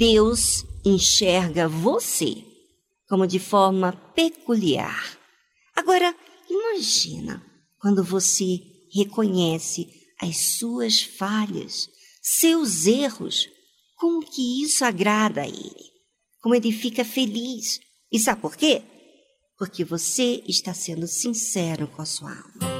Deus 0.00 0.64
enxerga 0.82 1.68
você 1.68 2.42
como 3.06 3.26
de 3.26 3.38
forma 3.38 3.92
peculiar. 4.14 5.18
Agora, 5.76 6.16
imagina 6.48 7.44
quando 7.78 8.02
você 8.02 8.62
reconhece 8.94 9.86
as 10.18 10.56
suas 10.56 11.02
falhas, 11.02 11.86
seus 12.22 12.86
erros, 12.86 13.46
como 13.94 14.24
que 14.24 14.64
isso 14.64 14.86
agrada 14.86 15.42
a 15.42 15.46
Ele, 15.46 15.90
como 16.40 16.54
Ele 16.54 16.72
fica 16.72 17.04
feliz. 17.04 17.78
E 18.10 18.18
sabe 18.18 18.40
por 18.40 18.56
quê? 18.56 18.82
Porque 19.58 19.84
você 19.84 20.42
está 20.48 20.72
sendo 20.72 21.06
sincero 21.06 21.86
com 21.86 22.00
a 22.00 22.06
sua 22.06 22.30
alma. 22.30 22.79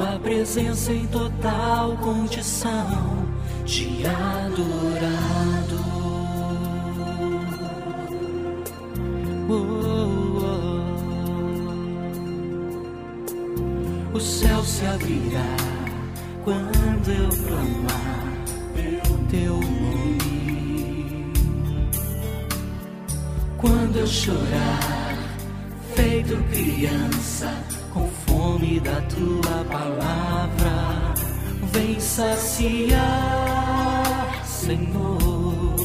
tua 0.00 0.18
presença 0.18 0.92
em 0.92 1.06
total 1.08 1.94
condição 1.98 3.28
de 3.66 4.02
adorado. 4.06 5.78
Oh, 9.46 9.52
oh. 14.14 14.16
O 14.16 14.20
céu 14.20 14.64
se 14.64 14.86
abrirá 14.86 15.56
quando 16.44 17.10
eu 17.10 17.28
clamar 17.46 18.32
teu 19.28 19.60
nome. 19.60 20.18
Quando 23.58 23.98
eu 23.98 24.06
chorar, 24.06 25.18
feito 25.94 26.36
criança, 26.50 27.52
fome 28.40 28.80
da 28.80 29.02
tua 29.02 29.64
palavra, 29.64 31.12
vem 31.72 32.00
saciar, 32.00 33.00
Senhor. 34.46 35.76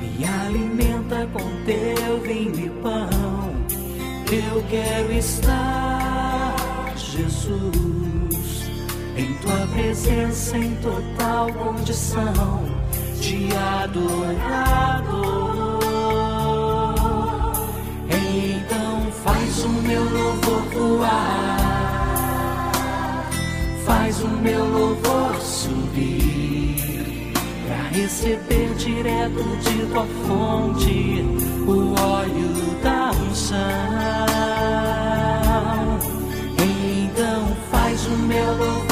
Me 0.00 0.24
alimenta 0.26 1.28
com 1.32 1.64
teu 1.64 2.20
vinho 2.22 2.66
e 2.66 2.70
pão. 2.82 3.54
Eu 4.32 4.64
quero 4.68 5.12
estar, 5.12 6.56
Jesus 6.96 8.68
em 9.16 9.34
tua 9.34 9.66
presença 9.74 10.56
em 10.56 10.74
total 10.76 11.52
condição 11.52 12.64
de 13.20 13.48
adorado. 13.56 15.20
Então 18.10 19.12
faz 19.24 19.64
o 19.64 19.68
meu 19.68 20.04
louvor 20.04 20.60
voar, 20.80 21.59
faz 24.20 24.22
o 24.22 24.28
meu 24.28 24.64
louvor 24.64 25.40
subir, 25.40 27.32
para 27.66 27.88
receber 27.90 28.74
direto 28.76 29.42
de 29.62 29.86
tua 29.86 30.06
fonte 30.26 31.24
o 31.66 31.94
óleo 31.98 32.52
da 32.82 33.10
unção. 33.12 33.58
Então 36.58 37.56
faz 37.70 38.06
o 38.06 38.16
meu 38.26 38.56
louvor 38.56 38.90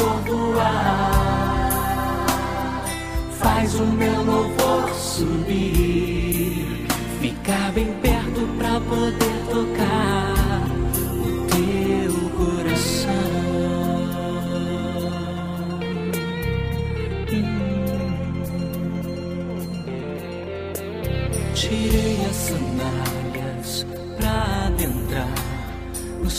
Faz 3.39 3.75
o 3.75 3.85
meu 3.85 4.23
louvor 4.25 4.91
subir, 4.95 6.87
ficar 7.21 7.73
bem 7.73 7.93
perto 8.01 8.49
pra 8.59 8.81
poder 8.81 9.45
tocar 9.51 10.38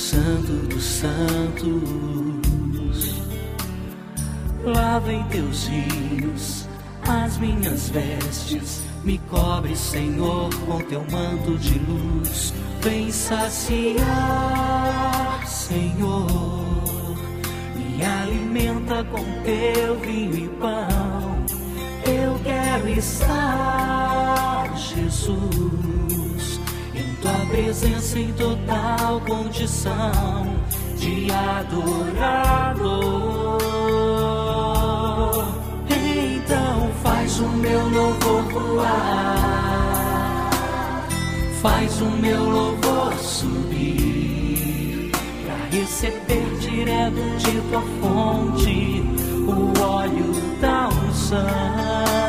Santo 0.10 0.54
dos 0.68 0.84
Santos 0.84 2.10
Lava 4.66 5.14
em 5.14 5.24
teus 5.26 5.68
rios 5.68 6.68
as 7.08 7.38
minhas 7.38 7.90
vestes. 7.90 8.82
Me 9.04 9.20
cobre, 9.30 9.76
Senhor, 9.76 10.50
com 10.66 10.80
teu 10.80 11.06
manto 11.12 11.56
de 11.60 11.78
luz. 11.80 12.54
Vem 12.82 13.12
saciar, 13.12 13.98
Senhor. 15.48 16.28
Me 17.76 18.04
alimenta 18.04 19.04
com 19.06 19.24
teu 19.44 20.00
vinho 20.00 20.38
e 20.38 20.50
pão. 20.60 21.46
Eu 22.06 22.40
quero 22.44 22.90
estar, 22.90 24.76
Jesus, 24.76 25.79
tua 27.30 27.46
presença 27.46 28.20
em 28.20 28.34
total 28.34 29.22
condição 29.22 30.48
de 30.98 31.32
adorador. 31.32 32.10
Então 35.90 36.92
faz 37.04 37.40
o 37.40 37.48
meu 37.48 37.88
louvor 37.90 38.44
voar, 38.52 39.80
faz 41.62 42.02
o 42.02 42.06
meu 42.06 42.44
louvor 42.44 43.14
subir, 43.20 45.12
para 45.46 45.78
receber 45.78 46.58
direto 46.60 47.38
de 47.38 47.62
tua 47.70 47.84
fonte 48.02 49.04
o 49.48 49.80
óleo 49.82 50.34
da 50.60 50.90
unção. 50.90 52.29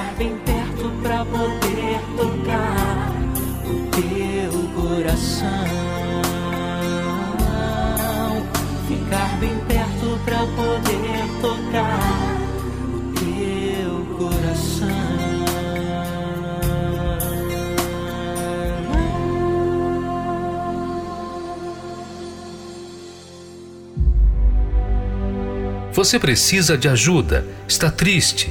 Ficar 0.00 0.14
bem 0.16 0.36
perto 0.46 0.90
pra 1.02 1.24
poder 1.24 2.00
tocar 2.16 3.12
o 3.66 3.90
teu 3.90 4.52
coração, 4.74 5.46
ficar 8.88 9.38
bem 9.38 9.58
perto 9.68 10.18
para 10.24 10.38
poder 10.38 11.26
tocar 11.42 11.98
o 12.94 12.98
teu 13.18 14.16
coração. 14.16 14.88
Você 25.92 26.18
precisa 26.18 26.78
de 26.78 26.88
ajuda, 26.88 27.44
está 27.68 27.90
triste, 27.90 28.50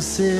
Ser 0.00 0.39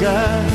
God. 0.00 0.47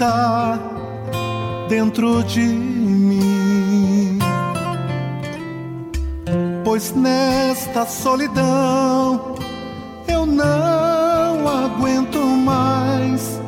Habitar 0.00 0.58
dentro 1.68 2.24
de 2.24 2.40
mim. 2.40 4.18
Pois 6.64 6.94
nesta 6.94 7.84
solidão 7.86 9.34
eu 10.08 10.24
não 10.24 11.48
aguento 11.48 12.18
mais 12.18 13.38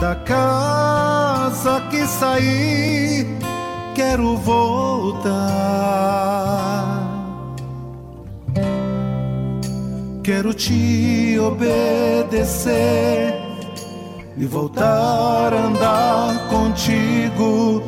da 0.00 0.14
casa 0.16 1.80
que 1.90 2.06
saí, 2.06 3.26
quero 3.94 4.36
voltar. 4.36 5.32
Quero 10.22 10.54
te 10.54 11.38
obedecer 11.38 13.43
e 14.36 14.46
voltar 14.46 15.52
a 15.52 15.66
andar 15.66 16.48
contigo 16.48 17.82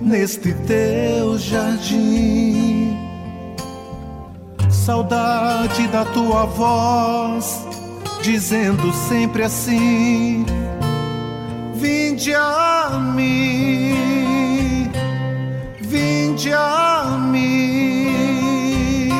neste 0.00 0.52
teu 0.52 1.38
jardim. 1.38 2.96
Saudade 4.70 5.86
da 5.88 6.04
tua 6.04 6.44
voz, 6.44 7.66
dizendo 8.22 8.92
sempre 8.92 9.44
assim: 9.44 10.44
Vinde 11.74 12.34
a 12.34 12.90
mim, 13.14 14.90
vinde 15.80 16.52
a 16.52 17.18
mim, 17.30 19.10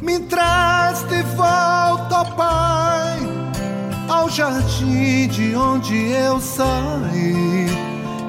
me 0.00 0.20
traz 0.20 1.02
de 1.04 1.22
volta, 1.22 2.24
Pai 2.36 2.85
jardim 4.36 5.28
de 5.28 5.56
onde 5.56 6.12
eu 6.12 6.38
saí. 6.40 7.66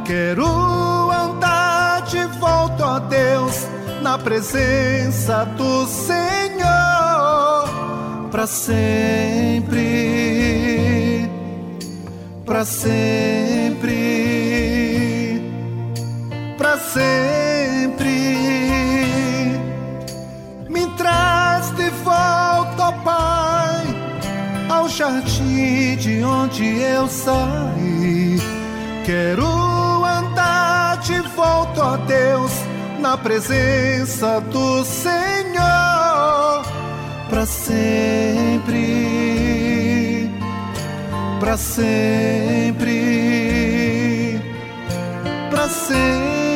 Quero 0.06 1.12
andar 1.12 2.04
de 2.04 2.26
volta 2.40 2.96
a 2.96 3.00
Deus 3.00 3.68
na 4.02 4.18
presença 4.18 5.44
do 5.58 5.86
Senhor 5.86 7.68
para 8.32 8.48
sempre, 8.48 9.70
para 12.46 12.64
sempre, 12.64 13.92
para 16.58 16.78
sempre. 16.78 18.08
Me 20.70 20.88
traz 20.96 21.72
de 21.72 21.90
volta, 21.90 22.94
Pai, 23.04 23.37
jardim 24.98 25.96
de 25.98 26.24
onde 26.24 26.82
eu 26.82 27.08
saí. 27.08 28.40
Quero 29.06 29.46
andar 30.04 30.98
de 31.02 31.22
volta 31.36 31.94
a 31.94 31.98
Deus 31.98 32.52
na 33.00 33.16
presença 33.16 34.42
do 34.42 34.84
Senhor 34.84 36.64
para 37.30 37.46
sempre, 37.46 38.82
para 41.40 41.56
sempre, 41.58 42.92
para 45.52 45.70
sempre. 45.70 46.47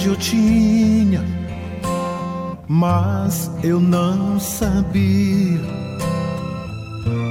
Eu 0.00 0.16
tinha, 0.16 1.22
mas 2.66 3.50
eu 3.62 3.78
não 3.78 4.40
sabia. 4.40 5.60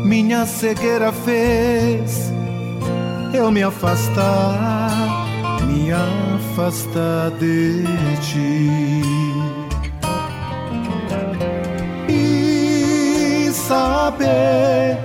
Minha 0.05 0.45
cegueira 0.45 1.11
fez 1.11 2.31
eu 3.33 3.51
me 3.51 3.63
afastar, 3.63 5.25
me 5.65 5.91
afastar 5.91 7.31
de 7.39 7.83
ti. 8.21 9.01
E 12.07 13.49
saber 13.51 14.99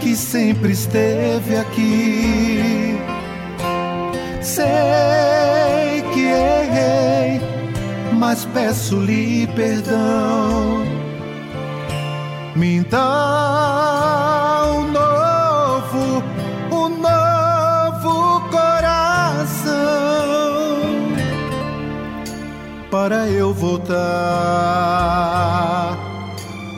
que 0.00 0.14
sempre 0.14 0.70
esteve 0.70 1.56
aqui. 1.56 2.96
Sei 4.40 5.85
mas 8.16 8.44
peço-lhe 8.46 9.46
perdão. 9.48 10.84
Me 12.54 12.80
dá 12.80 14.62
um 14.74 14.90
novo, 14.90 16.22
um 16.72 16.88
novo 16.88 18.40
coração 18.50 19.74
para 22.90 23.28
eu 23.28 23.52
voltar 23.52 23.96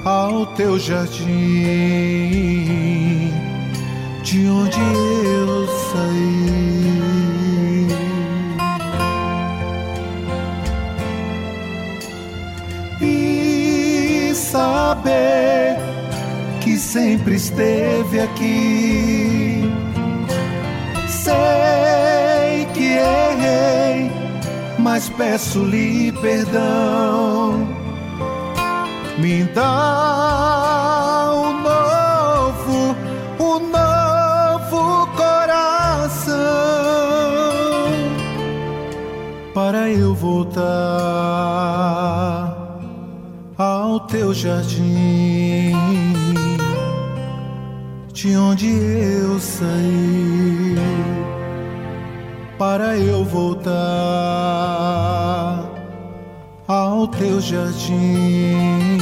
ao 0.04 0.46
teu 0.56 0.78
jardim, 0.78 1.24
de 4.24 4.48
onde 4.48 4.80
eu 4.80 5.66
saí. 5.92 6.37
Saber 14.58 15.76
que 16.60 16.76
sempre 16.76 17.36
esteve 17.36 18.18
aqui. 18.20 19.62
Sei 21.06 22.66
que 22.74 22.94
errei, 22.94 24.10
mas 24.78 25.08
peço-lhe 25.10 26.10
perdão. 26.20 27.68
Me 29.18 29.44
dá 29.54 31.30
um 31.34 31.52
novo, 31.68 32.96
um 33.38 33.58
novo 33.78 35.06
coração 35.16 36.34
para 39.54 39.88
eu 39.88 40.14
voltar 40.14 41.17
teu 44.28 44.34
jardim, 44.34 45.72
de 48.12 48.36
onde 48.36 48.68
eu 48.68 49.40
saí, 49.40 50.76
para 52.58 52.98
eu 52.98 53.24
voltar 53.24 53.72
ao 56.66 57.08
teu 57.08 57.40
jardim, 57.40 58.98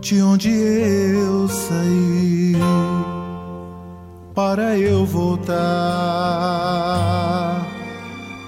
de 0.00 0.20
onde 0.22 0.50
eu 0.50 1.46
saí, 1.46 2.56
para 4.34 4.76
eu 4.76 5.06
voltar 5.06 5.54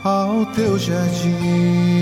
ao 0.03 0.45
teu 0.47 0.76
jardim, 0.76 2.01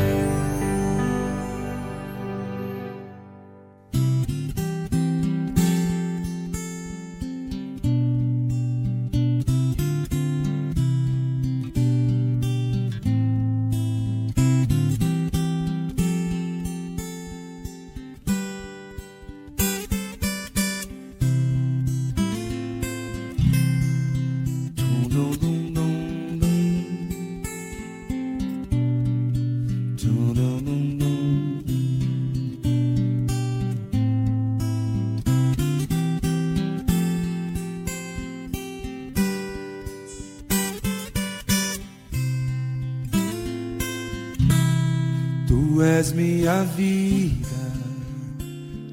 Vida, 46.63 47.71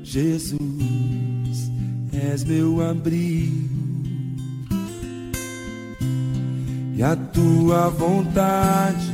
Jesus, 0.03 0.59
és 2.13 2.45
meu 2.45 2.81
abrigo. 2.81 3.69
E 6.97 7.03
a 7.03 7.15
tua 7.15 7.89
vontade, 7.91 9.13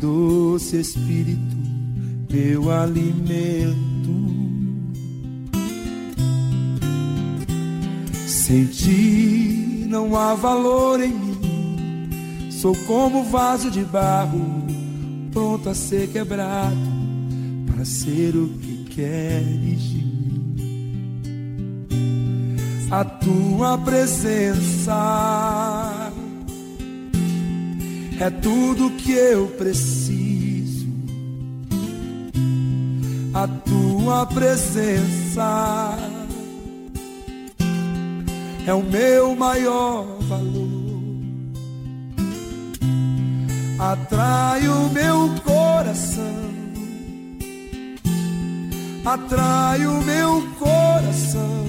doce 0.00 0.80
Espírito, 0.80 1.56
meu 2.30 2.70
alimento. 2.70 3.88
Sem 8.26 8.66
ti 8.66 9.86
não 9.88 10.14
há 10.14 10.34
valor 10.34 11.00
em 11.00 11.12
mim, 11.12 12.50
sou 12.50 12.74
como 12.86 13.24
vaso 13.24 13.70
de 13.70 13.84
barro 13.84 14.58
pronto 15.32 15.68
a 15.68 15.74
ser 15.74 16.08
quebrado 16.08 16.87
para 17.78 17.84
ser 17.84 18.34
o 18.34 18.48
que 18.58 18.86
queres 18.90 19.80
de 19.80 19.98
mim. 19.98 20.56
A 22.90 23.04
tua 23.04 23.78
presença 23.78 24.92
é 28.18 28.30
tudo 28.30 28.90
que 28.96 29.12
eu 29.12 29.46
preciso. 29.50 30.88
A 33.32 33.46
tua 33.46 34.26
presença 34.26 35.96
é 38.66 38.74
o 38.74 38.82
meu 38.82 39.36
maior 39.36 40.18
valor 40.22 40.78
atrai 43.78 44.68
o 44.68 44.90
meu 44.90 45.17
atrai 49.12 49.86
o 49.86 50.02
meu 50.02 50.42
coração. 50.58 51.66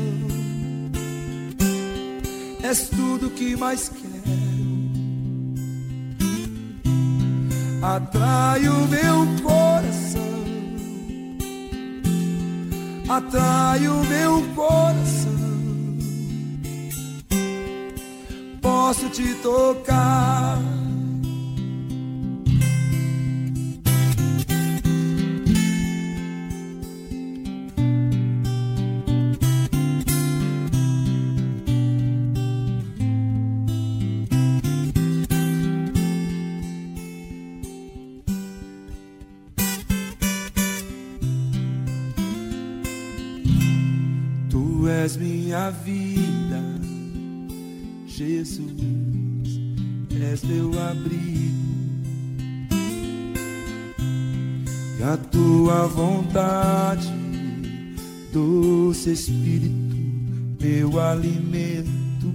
És 2.61 2.89
tudo 2.89 3.29
que 3.29 3.55
mais 3.55 3.89
quero. 3.89 4.09
Atrai 7.81 8.67
o 8.67 8.87
meu 8.87 9.25
coração, 9.41 10.19
atrai 13.07 13.87
o 13.87 14.03
meu 14.03 14.43
coração. 14.53 15.29
Posso 18.61 19.09
te 19.09 19.33
tocar 19.35 20.59
és 45.09 45.17
minha 45.17 45.71
vida, 45.71 46.61
Jesus, 48.05 48.69
és 50.11 50.43
meu 50.43 50.69
abrigo. 50.79 51.49
E 54.99 55.03
a 55.03 55.17
tua 55.17 55.87
vontade, 55.87 57.11
doce 58.31 59.13
Espírito, 59.13 59.95
meu 60.61 60.99
alimento. 60.99 62.31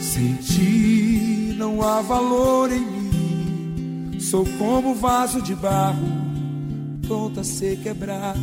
Sem 0.00 0.36
ti 0.36 1.54
não 1.58 1.82
há 1.82 2.00
valor 2.00 2.72
em 2.72 2.80
mim, 2.80 4.20
sou 4.20 4.46
como 4.58 4.94
vaso 4.94 5.42
de 5.42 5.54
barro 5.54 6.27
pronto 7.08 7.40
a 7.40 7.44
ser 7.44 7.78
quebrado 7.78 8.38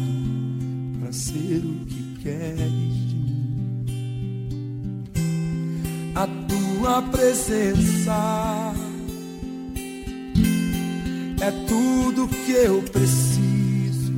para 1.00 1.14
ser 1.14 1.64
o 1.64 1.86
que 1.86 2.18
queres 2.24 3.10
de 3.10 3.16
mim. 3.16 4.26
A 6.16 6.28
tua 6.48 7.02
presença 7.04 8.74
é 11.40 11.52
tudo 11.68 12.28
que 12.28 12.52
eu 12.54 12.82
preciso. 12.82 14.14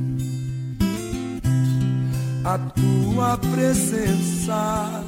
A 2.42 2.58
tua 2.58 3.36
presença 3.36 5.04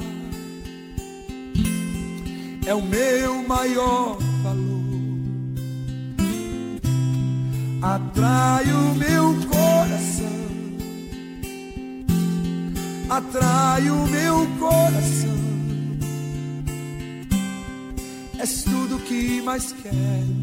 é 2.67 2.75
o 2.75 2.81
meu 2.83 3.41
maior 3.47 4.19
valor 4.43 4.80
atrai 7.81 8.71
o 8.71 8.95
meu 8.95 9.35
coração, 9.47 10.27
atrai 13.09 13.89
o 13.89 14.07
meu 14.07 14.47
coração. 14.59 15.31
És 18.39 18.63
tudo 18.63 18.99
que 18.99 19.41
mais 19.41 19.73
quero. 19.73 20.41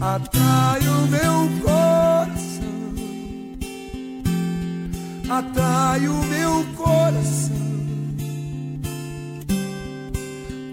Atrai 0.00 0.80
o 0.80 1.06
meu 1.08 1.48
coração, 1.62 2.94
atrai 5.28 6.06
o 6.06 6.24
meu 6.24 6.64
coração. 6.76 7.56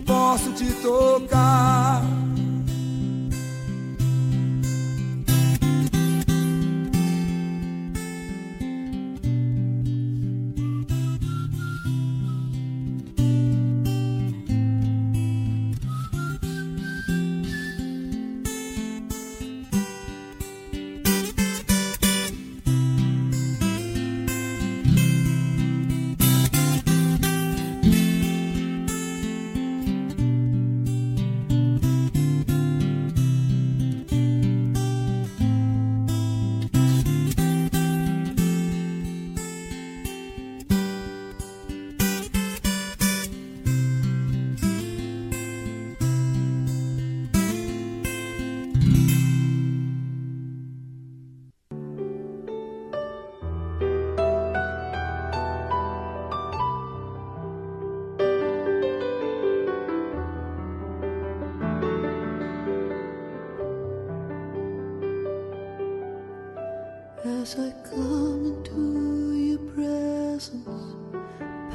Posso 0.05 0.51
te 0.51 0.71
tocar 0.81 2.03
As 67.45 67.53
I 67.59 67.69
come 67.87 68.41
into 68.43 69.35
your 69.35 69.59
presence, 69.75 70.65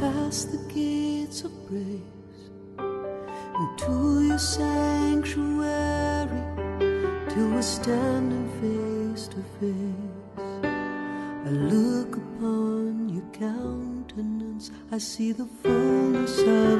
past 0.01 0.51
the 0.51 0.59
gates 0.75 1.45
of 1.45 1.53
praise, 1.69 2.51
into 2.77 4.27
your 4.27 4.39
sanctuary, 4.39 6.43
till 7.29 7.49
we're 7.51 7.63
standing 7.63 8.49
face 8.61 9.29
to 9.29 9.37
face. 9.61 10.35
I 11.47 11.51
look 11.51 12.17
upon 12.17 13.09
your 13.09 13.31
countenance, 13.31 14.73
I 14.91 14.99
see 14.99 15.31
the 15.31 15.47
fullness 15.63 16.37
of 16.41 16.80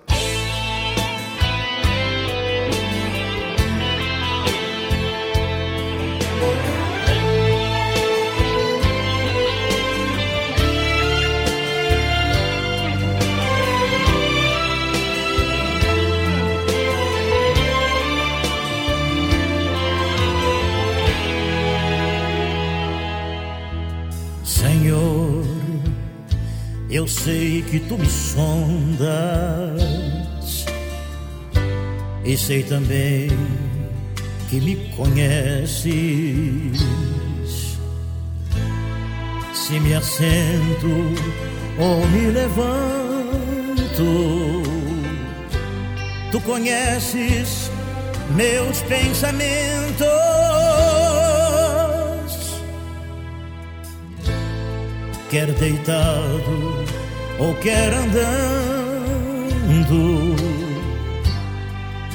Se 40.11 40.23
me 40.23 40.27
assento 40.27 40.91
ou 41.79 42.05
me 42.07 42.31
levanto, 42.31 44.09
tu 46.31 46.41
conheces 46.41 47.71
meus 48.35 48.81
pensamentos. 48.81 50.07
quer 55.31 55.47
deitado 55.53 56.85
ou 57.39 57.55
quer 57.55 57.93
andando. 57.93 58.35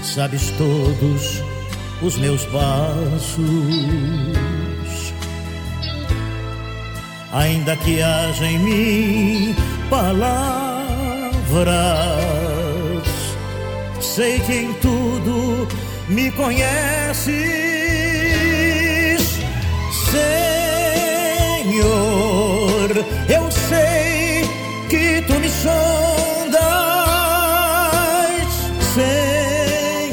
Sabes 0.03 0.51
todos 0.59 1.43
os 2.03 2.19
meus 2.19 2.45
passos, 2.45 3.39
ainda 7.37 7.77
que 7.77 8.01
haja 8.01 8.47
em 8.47 8.59
mim 8.59 9.55
palavras, 9.91 10.57
sei 14.01 14.41
que 14.41 14.53
em 14.55 14.73
tudo 14.75 15.69
me 16.09 16.31
conheces, 16.33 17.27
Senhor. 20.11 20.57
Eu 23.29 23.51
sei 23.51 24.49
que 24.89 25.21
tu 25.27 25.35
me 25.35 25.51
sondas, 25.51 26.57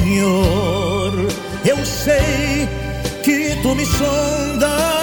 Senhor. 0.01 0.34
Eu 1.65 1.86
sei 1.86 2.67
que 3.24 3.55
tu 3.61 3.74
me 3.76 3.86
sondas, 3.86 5.02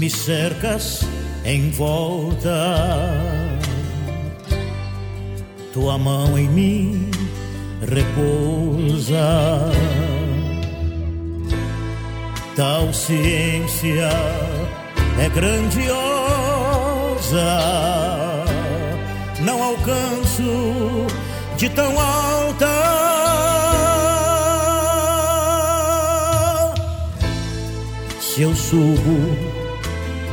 Me 0.00 0.08
cercas 0.08 1.06
em 1.44 1.70
volta. 1.72 3.12
Tua 5.74 5.98
mão 5.98 6.38
em 6.38 6.48
mim 6.48 7.10
repousa. 7.86 9.18
Tal 12.56 12.90
ciência 12.94 14.08
é 15.18 15.28
grandiosa. 15.28 15.90
Não 19.40 19.62
alcanço 19.62 21.06
de 21.58 21.68
tão 21.68 22.00
alta. 22.00 22.66
Se 28.18 28.40
eu 28.40 28.56
subo 28.56 29.49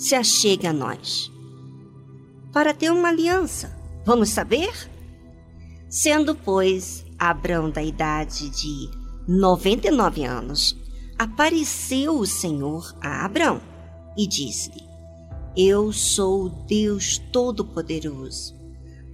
Se 0.00 0.14
achega 0.14 0.70
a 0.70 0.72
nós? 0.72 1.30
Para 2.54 2.72
ter 2.72 2.90
uma 2.90 3.08
aliança. 3.08 3.78
Vamos 4.02 4.30
saber? 4.30 4.72
Sendo, 5.90 6.34
pois, 6.34 7.04
Abrão 7.18 7.68
da 7.68 7.82
idade 7.82 8.48
de 8.48 8.90
99 9.28 10.24
anos, 10.24 10.74
apareceu 11.18 12.18
o 12.18 12.26
Senhor 12.26 12.96
a 12.98 13.26
Abrão 13.26 13.60
e 14.16 14.26
disse-lhe: 14.26 14.82
Eu 15.54 15.92
sou 15.92 16.46
o 16.46 16.48
Deus 16.48 17.18
Todo-Poderoso. 17.30 18.58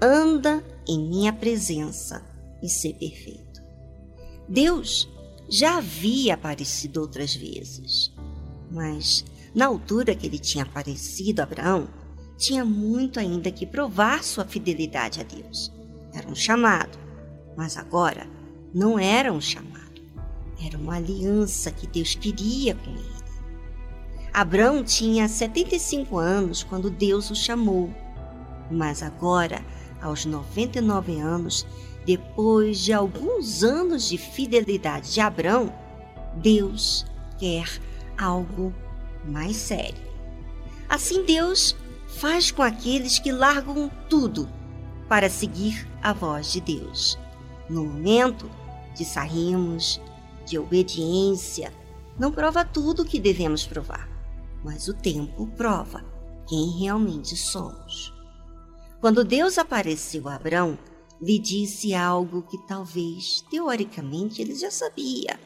Anda 0.01 0.65
em 0.87 1.09
minha 1.09 1.33
presença 1.33 2.25
e 2.63 2.69
ser 2.69 2.95
perfeito. 2.95 3.61
Deus 4.49 5.09
já 5.49 5.79
havia 5.79 6.35
aparecido 6.35 7.01
outras 7.01 7.35
vezes, 7.35 8.15
mas 8.71 9.25
na 9.57 9.65
altura 9.65 10.15
que 10.15 10.27
ele 10.27 10.39
tinha 10.39 10.65
aparecido 10.65 11.41
Abraão, 11.41 11.89
tinha 12.37 12.63
muito 12.63 13.19
ainda 13.19 13.51
que 13.51 13.65
provar 13.65 14.23
sua 14.23 14.45
fidelidade 14.45 15.19
a 15.19 15.23
Deus. 15.23 15.73
Era 16.13 16.29
um 16.29 16.35
chamado, 16.35 16.99
mas 17.57 17.79
agora 17.79 18.29
não 18.75 18.99
era 18.99 19.33
um 19.33 19.41
chamado, 19.41 20.03
era 20.63 20.77
uma 20.77 20.97
aliança 20.97 21.71
que 21.71 21.87
Deus 21.87 22.15
queria 22.15 22.75
com 22.75 22.91
ele. 22.91 23.17
Abraão 24.31 24.85
tinha 24.85 25.27
75 25.27 26.19
anos 26.19 26.63
quando 26.63 26.91
Deus 26.91 27.31
o 27.31 27.35
chamou, 27.35 27.91
mas 28.71 29.03
agora, 29.03 29.65
aos 30.03 30.27
99 30.27 31.19
anos, 31.19 31.67
depois 32.05 32.81
de 32.81 32.93
alguns 32.93 33.65
anos 33.65 34.07
de 34.07 34.19
fidelidade 34.19 35.15
de 35.15 35.21
Abraão, 35.23 35.73
Deus 36.43 37.07
quer 37.39 37.67
algo 38.19 38.75
mais 39.27 39.57
sério. 39.57 40.03
Assim, 40.89 41.25
Deus 41.25 41.77
faz 42.07 42.51
com 42.51 42.63
aqueles 42.63 43.19
que 43.19 43.33
largam 43.33 43.91
tudo 44.09 44.49
para 45.09 45.29
seguir 45.29 45.87
a 46.03 46.13
voz 46.13 46.53
de 46.53 46.61
Deus. 46.61 47.19
No 47.69 47.85
momento 47.85 48.51
de 48.95 49.05
sairmos 49.05 50.01
de 50.47 50.59
obediência, 50.59 51.73
não 52.19 52.33
prova 52.33 52.65
tudo 52.65 53.03
o 53.03 53.05
que 53.05 53.21
devemos 53.21 53.67
provar, 53.67 54.09
mas 54.65 54.89
o 54.89 54.95
tempo 54.95 55.47
prova 55.49 56.05
quem 56.49 56.79
realmente 56.79 57.37
somos. 57.37 58.13
Quando 59.01 59.25
Deus 59.25 59.59
apareceu 59.59 60.29
a 60.29 60.37
Abraão, 60.37 60.79
lhe 61.21 61.39
disse 61.39 61.95
algo 61.95 62.43
que 62.43 62.59
talvez, 62.67 63.43
teoricamente, 63.51 64.41
ele 64.41 64.55
já 64.55 64.71
sabia, 64.71 65.39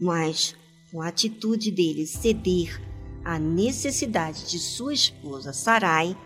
mas 0.00 0.56
com 0.94 1.02
a 1.02 1.08
atitude 1.08 1.72
dele 1.72 2.06
ceder 2.06 2.80
à 3.24 3.36
necessidade 3.36 4.48
de 4.48 4.60
sua 4.60 4.94
esposa 4.94 5.52
Sarai, 5.52 6.16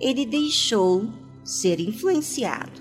ele 0.00 0.24
deixou 0.24 1.12
ser 1.44 1.78
influenciado. 1.80 2.80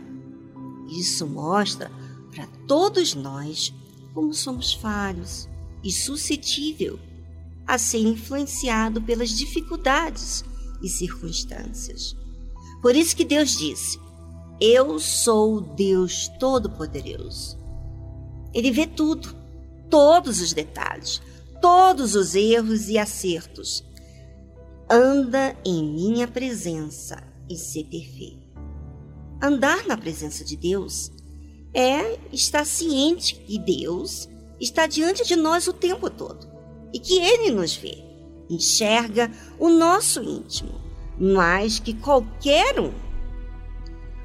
Isso 0.97 1.27
mostra 1.27 1.91
para 2.33 2.47
todos 2.65 3.13
nós 3.13 3.73
como 4.13 4.33
somos 4.33 4.75
falhos 4.75 5.49
e 5.83 5.91
suscetível 5.91 6.97
a 7.67 7.77
ser 7.77 7.99
influenciado 7.99 9.01
pelas 9.01 9.31
dificuldades 9.31 10.45
e 10.81 10.87
circunstâncias. 10.87 12.15
Por 12.81 12.95
isso 12.95 13.13
que 13.13 13.25
Deus 13.25 13.57
disse: 13.57 13.99
Eu 14.61 14.97
sou 14.99 15.55
o 15.57 15.61
Deus 15.61 16.29
Todo-Poderoso. 16.39 17.57
Ele 18.53 18.71
vê 18.71 18.87
tudo, 18.87 19.35
todos 19.95 20.41
os 20.41 20.51
detalhes, 20.51 21.21
todos 21.61 22.15
os 22.15 22.35
erros 22.35 22.89
e 22.89 22.97
acertos. 22.97 23.81
Anda 24.91 25.55
em 25.63 25.85
minha 25.85 26.27
presença 26.27 27.23
e 27.49 27.55
ser 27.55 27.85
perfeito. 27.85 28.45
Andar 29.41 29.87
na 29.87 29.95
presença 29.95 30.43
de 30.43 30.57
Deus 30.57 31.09
é 31.73 32.19
estar 32.33 32.65
ciente 32.65 33.35
que 33.35 33.57
Deus 33.57 34.27
está 34.59 34.85
diante 34.85 35.25
de 35.25 35.37
nós 35.37 35.65
o 35.65 35.71
tempo 35.71 36.09
todo 36.09 36.45
e 36.93 36.99
que 36.99 37.17
Ele 37.17 37.51
nos 37.51 37.73
vê, 37.73 37.97
enxerga 38.49 39.31
o 39.57 39.69
nosso 39.69 40.21
íntimo 40.21 40.73
mais 41.17 41.79
que 41.79 41.93
qualquer 41.93 42.81
um. 42.81 42.91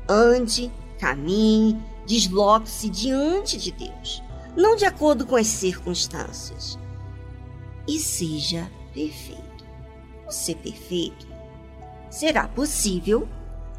Ande, 0.08 0.68
caminhe, 0.98 1.80
desloque-se 2.08 2.90
diante 2.90 3.56
de 3.56 3.70
Deus, 3.70 4.20
não 4.60 4.76
de 4.76 4.84
acordo 4.84 5.26
com 5.26 5.36
as 5.36 5.46
circunstâncias, 5.46 6.78
e 7.88 7.98
seja 7.98 8.70
perfeito. 8.92 9.64
O 10.28 10.30
ser 10.30 10.56
perfeito 10.56 11.26
será 12.10 12.46
possível 12.46 13.28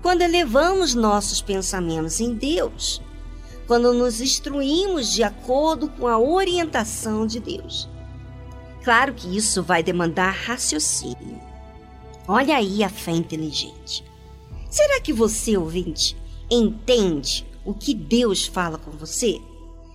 quando 0.01 0.21
elevamos 0.21 0.93
nossos 0.95 1.41
pensamentos 1.41 2.19
em 2.19 2.33
Deus 2.33 3.01
quando 3.71 3.93
nos 3.93 4.19
instruímos 4.19 5.13
de 5.13 5.23
acordo 5.23 5.87
com 5.87 6.05
a 6.05 6.19
orientação 6.19 7.25
de 7.25 7.39
Deus. 7.39 7.87
Claro 8.83 9.13
que 9.13 9.37
isso 9.37 9.63
vai 9.63 9.81
demandar 9.81 10.31
raciocínio. 10.31 11.39
Olha 12.27 12.57
aí 12.57 12.83
a 12.83 12.89
fé 12.89 13.11
inteligente. 13.11 14.03
Será 14.69 14.99
que 14.99 15.13
você, 15.13 15.55
ouvinte, 15.55 16.17
entende 16.49 17.45
o 17.63 17.73
que 17.73 17.93
Deus 17.93 18.45
fala 18.45 18.77
com 18.77 18.91
você? 18.91 19.39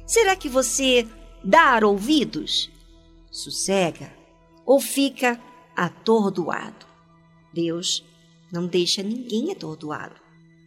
Será 0.07 0.36
que 0.36 0.48
você 0.48 1.07
dá 1.42 1.80
ouvidos? 1.84 2.70
Sossega 3.28 4.12
ou 4.64 4.80
fica 4.80 5.40
atordoado? 5.74 6.86
Deus 7.52 8.04
não 8.52 8.68
deixa 8.68 9.02
ninguém 9.02 9.50
atordoado. 9.50 10.14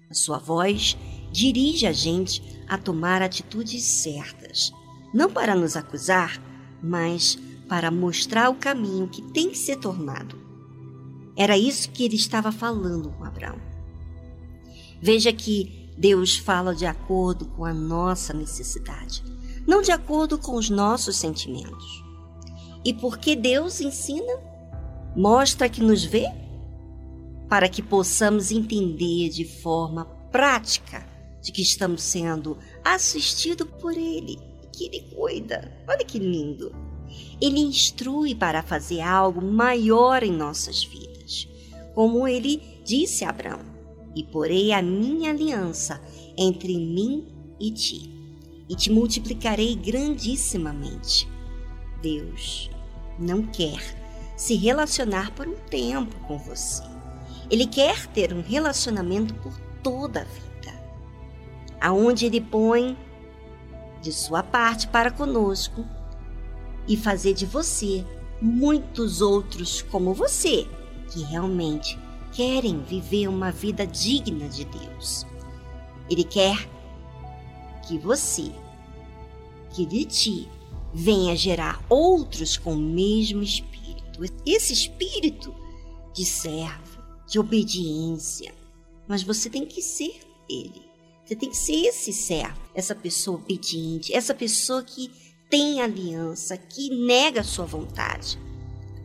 A 0.09 0.13
sua 0.13 0.37
voz 0.37 0.97
dirige 1.31 1.87
a 1.87 1.93
gente 1.93 2.41
a 2.67 2.77
tomar 2.77 3.21
atitudes 3.21 3.81
certas, 3.83 4.73
não 5.13 5.31
para 5.31 5.55
nos 5.55 5.77
acusar, 5.77 6.41
mas 6.83 7.37
para 7.69 7.89
mostrar 7.89 8.49
o 8.49 8.55
caminho 8.55 9.07
que 9.07 9.21
tem 9.21 9.49
que 9.49 9.57
ser 9.57 9.77
tornado. 9.77 10.37
Era 11.37 11.57
isso 11.57 11.91
que 11.91 12.03
ele 12.03 12.15
estava 12.15 12.51
falando 12.51 13.09
com 13.11 13.23
Abraão. 13.23 13.61
Veja 15.01 15.31
que 15.31 15.78
Deus 15.99 16.37
fala 16.37 16.73
de 16.73 16.85
acordo 16.85 17.45
com 17.45 17.65
a 17.65 17.73
nossa 17.73 18.33
necessidade, 18.33 19.21
não 19.67 19.81
de 19.81 19.91
acordo 19.91 20.37
com 20.37 20.55
os 20.55 20.69
nossos 20.69 21.17
sentimentos. 21.17 22.03
E 22.85 22.93
porque 22.93 23.35
Deus 23.35 23.81
ensina, 23.81 24.33
mostra 25.13 25.67
que 25.67 25.81
nos 25.81 26.05
vê, 26.05 26.25
para 27.49 27.67
que 27.67 27.81
possamos 27.81 28.49
entender 28.49 29.27
de 29.29 29.43
forma 29.43 30.05
prática 30.31 31.05
de 31.41 31.51
que 31.51 31.61
estamos 31.61 32.01
sendo 32.01 32.57
assistidos 32.81 33.67
por 33.81 33.91
Ele, 33.91 34.39
que 34.71 34.85
Ele 34.85 35.01
cuida. 35.13 35.69
Olha 35.85 36.05
que 36.05 36.17
lindo! 36.17 36.73
Ele 37.41 37.59
instrui 37.59 38.33
para 38.35 38.63
fazer 38.63 39.01
algo 39.01 39.41
maior 39.41 40.23
em 40.23 40.31
nossas 40.31 40.81
vidas, 40.83 41.47
como 41.93 42.25
ele 42.25 42.61
disse 42.85 43.25
a 43.25 43.29
Abraão: 43.29 43.68
E 44.19 44.23
porei 44.25 44.73
a 44.73 44.81
minha 44.81 45.29
aliança 45.29 46.01
entre 46.37 46.77
mim 46.77 47.25
e 47.57 47.71
ti, 47.71 48.13
e 48.67 48.75
te 48.75 48.91
multiplicarei 48.91 49.73
grandissimamente. 49.75 51.25
Deus 52.01 52.69
não 53.17 53.43
quer 53.43 53.81
se 54.35 54.55
relacionar 54.55 55.31
por 55.31 55.47
um 55.47 55.55
tempo 55.55 56.13
com 56.27 56.37
você. 56.37 56.83
Ele 57.49 57.65
quer 57.65 58.07
ter 58.07 58.33
um 58.33 58.41
relacionamento 58.41 59.33
por 59.35 59.57
toda 59.81 60.19
a 60.19 60.25
vida 60.25 60.49
aonde 61.79 62.25
ele 62.25 62.41
põe 62.41 62.97
de 64.01 64.11
sua 64.11 64.43
parte 64.43 64.85
para 64.89 65.09
conosco 65.09 65.85
e 66.85 66.97
fazer 66.97 67.33
de 67.33 67.45
você 67.45 68.05
muitos 68.41 69.21
outros 69.21 69.81
como 69.81 70.13
você 70.13 70.67
que 71.09 71.21
realmente 71.23 71.97
querem 72.33 72.81
viver 72.81 73.27
uma 73.27 73.51
vida 73.51 73.85
digna 73.85 74.47
de 74.47 74.65
Deus. 74.65 75.25
Ele 76.09 76.23
quer 76.23 76.69
que 77.87 77.97
você, 77.97 78.51
que 79.71 79.85
de 79.85 80.05
ti, 80.05 80.49
venha 80.93 81.35
gerar 81.35 81.83
outros 81.89 82.57
com 82.57 82.73
o 82.73 82.77
mesmo 82.77 83.43
espírito. 83.43 84.21
Esse 84.45 84.73
espírito 84.73 85.53
de 86.13 86.25
servo, 86.25 87.01
de 87.27 87.39
obediência. 87.39 88.53
Mas 89.07 89.23
você 89.23 89.49
tem 89.49 89.65
que 89.65 89.81
ser 89.81 90.19
ele. 90.49 90.89
Você 91.23 91.35
tem 91.35 91.49
que 91.49 91.57
ser 91.57 91.85
esse 91.85 92.11
servo, 92.11 92.59
essa 92.73 92.95
pessoa 92.95 93.37
obediente, 93.37 94.13
essa 94.13 94.33
pessoa 94.33 94.83
que 94.83 95.11
tem 95.49 95.81
aliança, 95.81 96.57
que 96.57 96.89
nega 96.89 97.41
a 97.41 97.43
sua 97.43 97.65
vontade. 97.65 98.37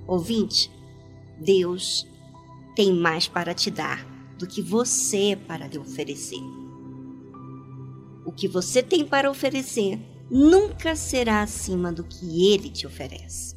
Ouvinte, 0.07 0.71
Deus 1.39 2.07
tem 2.75 2.93
mais 2.93 3.29
para 3.29 3.55
te 3.55 3.71
dar 3.71 4.05
do 4.39 4.47
que 4.47 4.61
você 4.61 5.39
para 5.47 5.67
lhe 5.67 5.79
oferecer. 5.79 6.41
O 8.25 8.33
que 8.33 8.49
você 8.49 8.83
tem 8.83 9.05
para 9.05 9.31
oferecer 9.31 9.99
nunca 10.31 10.97
será 10.97 11.43
acima 11.43 11.93
do 11.93 12.03
que 12.05 12.53
ele 12.53 12.71
te 12.71 12.87
oferece. 12.87 13.55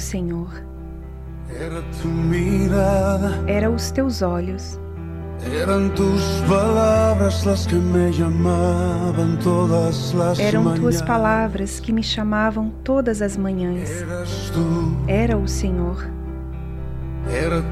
Senhor. 0.00 0.48
Era 1.48 1.82
tu 2.00 2.08
mirada. 2.08 3.42
Era 3.46 3.70
os 3.70 3.90
teus 3.90 4.22
olhos. 4.22 4.78
Eran 5.52 5.94
tus 5.94 6.22
palabras 6.46 7.46
las 7.46 7.66
que 7.66 7.76
me 7.76 8.12
llamaban 8.12 9.38
todas 9.42 10.12
las 10.14 10.38
Eram 10.38 10.74
tuas 10.74 11.00
palavras 11.02 11.80
que 11.80 11.92
me 11.92 12.02
chamavam 12.02 12.70
todas 12.84 13.22
as 13.22 13.36
manhãs. 13.38 14.04
Era 15.08 15.36
o 15.36 15.48
Senhor. 15.48 16.06
Era 17.26 17.62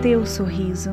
teu 0.00 0.24
sorriso. 0.24 0.92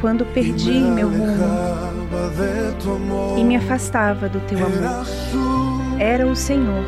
Quando 0.00 0.24
perdi 0.26 0.80
meu 0.80 1.08
rumo 1.08 1.38
e 3.38 3.44
me 3.44 3.56
afastava 3.56 4.28
do 4.28 4.40
teu 4.40 4.58
amor. 4.58 5.06
Era 5.98 6.26
o 6.26 6.34
Senhor. 6.34 6.84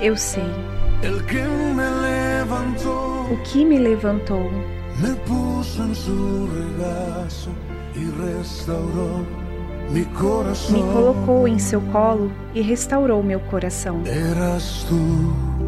Eu 0.00 0.16
sei 0.16 0.50
o 3.30 3.36
que 3.42 3.64
me 3.64 3.78
levantou, 3.78 4.58
Me 10.74 10.82
colocou 10.92 11.48
em 11.48 11.58
seu 11.58 11.80
colo 11.80 12.30
e 12.54 12.60
restaurou 12.60 13.22
meu 13.22 13.40
coração. 13.40 14.02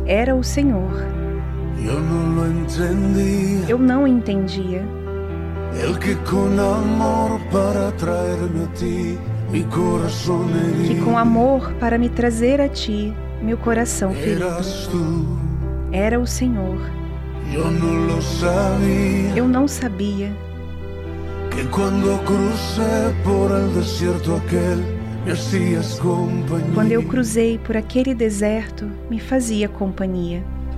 Era 0.06 0.34
o 0.34 0.44
Senhor. 0.44 1.21
Eu 3.68 3.78
não 3.78 4.06
entendia. 4.06 4.82
Que 6.00 6.14
con 6.16 6.58
amor 6.58 7.40
para 7.50 7.92
traerme 7.92 8.64
a 8.64 8.66
ti, 8.74 9.18
corazón 9.64 10.48
Que 10.86 11.00
com 11.00 11.16
amor 11.16 11.72
para 11.80 11.98
me 11.98 12.08
trazer 12.08 12.60
a 12.60 12.68
ti, 12.68 13.14
meu 13.40 13.56
coração 13.56 14.12
ferido. 14.12 14.46
Era 15.92 16.18
o 16.18 16.26
Senhor. 16.26 16.78
Eu 19.36 19.48
não 19.48 19.66
sabia 19.68 20.32
Que 21.50 21.64
cuando 21.68 22.18
crucé 22.24 23.14
por 23.24 23.50
el 23.50 23.68
desierto 23.74 24.36
aquel, 24.36 24.78
me. 25.26 26.44
Quando 26.74 26.92
eu 26.92 27.02
cruzei 27.02 27.58
por 27.58 27.76
aquele 27.76 28.14
deserto, 28.14 28.90
me 29.10 29.20
fazia 29.20 29.68
companhia. 29.68 30.42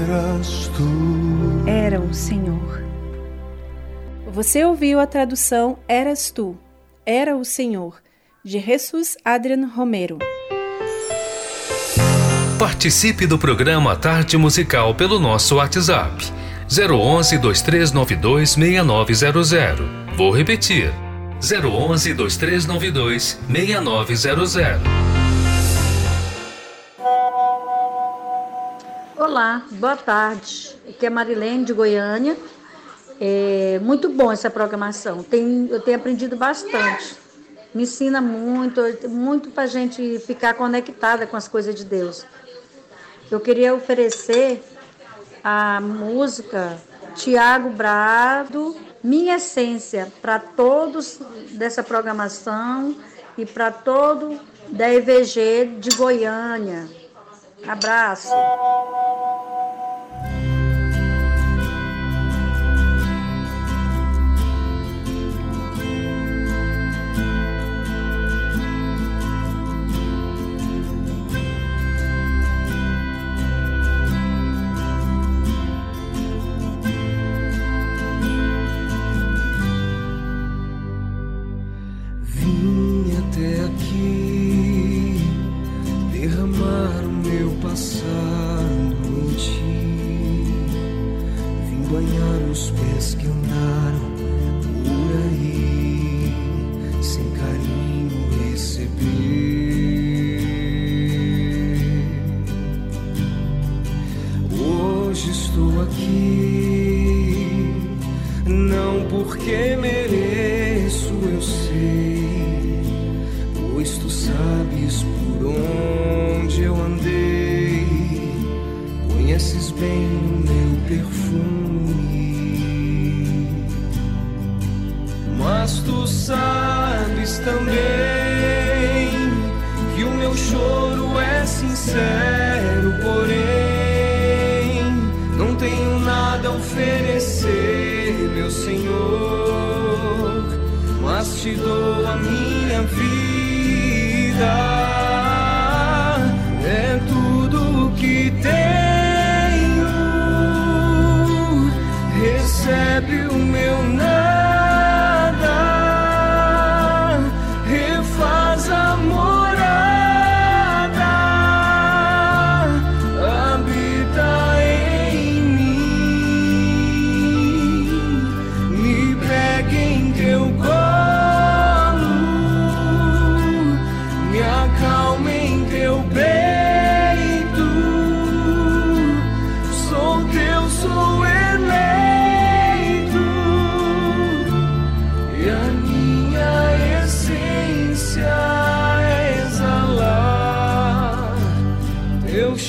Eras 0.00 0.70
tú. 0.76 1.68
Era 1.68 2.00
o 2.00 2.14
Senhor. 2.14 2.82
Você 4.32 4.64
ouviu 4.64 4.98
a 4.98 5.06
tradução 5.06 5.78
Eras 5.86 6.30
Tu, 6.30 6.56
Era 7.04 7.36
o 7.36 7.44
Senhor, 7.44 7.96
de 8.42 8.58
Jesus 8.60 9.18
Adrian 9.22 9.66
Romero. 9.66 10.18
Participe 12.58 13.26
do 13.26 13.38
programa 13.38 13.94
Tarde 13.94 14.38
Musical 14.38 14.94
pelo 14.94 15.18
nosso 15.18 15.56
WhatsApp 15.56 16.24
011 16.66 17.36
2392 17.36 18.50
6900. 18.50 19.86
Vou 20.16 20.30
repetir. 20.30 20.90
011 21.42 22.14
2392 22.14 23.38
6900. 23.46 25.19
Olá, 29.20 29.66
boa 29.72 29.98
tarde. 29.98 30.74
Aqui 30.88 31.04
é 31.04 31.10
Marilene 31.10 31.66
de 31.66 31.74
Goiânia. 31.74 32.38
É 33.20 33.78
muito 33.82 34.08
bom 34.08 34.32
essa 34.32 34.48
programação. 34.48 35.22
Tem, 35.22 35.68
eu 35.70 35.78
tenho 35.78 35.98
aprendido 35.98 36.36
bastante. 36.36 37.16
Me 37.74 37.82
ensina 37.82 38.18
muito, 38.22 38.80
muito 39.10 39.50
para 39.50 39.64
a 39.64 39.66
gente 39.66 40.18
ficar 40.20 40.54
conectada 40.54 41.26
com 41.26 41.36
as 41.36 41.46
coisas 41.46 41.74
de 41.74 41.84
Deus. 41.84 42.24
Eu 43.30 43.38
queria 43.40 43.74
oferecer 43.74 44.64
a 45.44 45.82
música 45.82 46.78
Tiago 47.14 47.68
Brado, 47.68 48.74
Minha 49.04 49.36
Essência, 49.36 50.10
para 50.22 50.38
todos 50.38 51.20
dessa 51.50 51.82
programação 51.82 52.96
e 53.36 53.44
para 53.44 53.70
todo 53.70 54.40
da 54.70 54.90
EVG 54.90 55.76
de 55.78 55.90
Goiânia. 55.94 56.99
Abraço. 57.66 58.34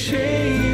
Teu 0.10 0.71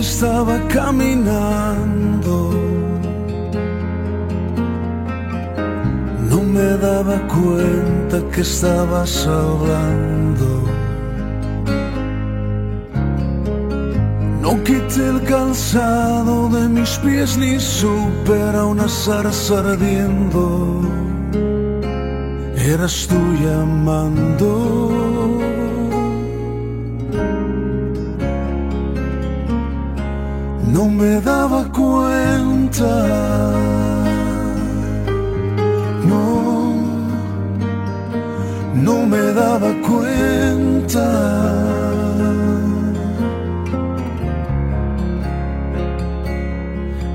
estaba 0.00 0.58
caminando. 0.68 2.36
No 6.30 6.42
me 6.42 6.68
daba 6.86 7.16
cuenta 7.28 8.16
que 8.32 8.40
estabas 8.40 9.26
hablando. 9.26 10.48
No 14.42 14.64
quité 14.64 15.06
el 15.06 15.22
calzado 15.24 16.48
de 16.48 16.68
mis 16.68 16.98
pies 16.98 17.36
ni 17.36 17.60
supe 17.60 18.36
a 18.54 18.64
una 18.64 18.88
zarza 18.88 19.58
ardiendo. 19.58 20.80
Eras 22.56 23.06
tú 23.08 23.20
llamando. 23.44 25.09
No, 32.80 32.86
no 38.74 39.06
me 39.06 39.32
daba 39.34 39.70
cuenta. 39.86 41.06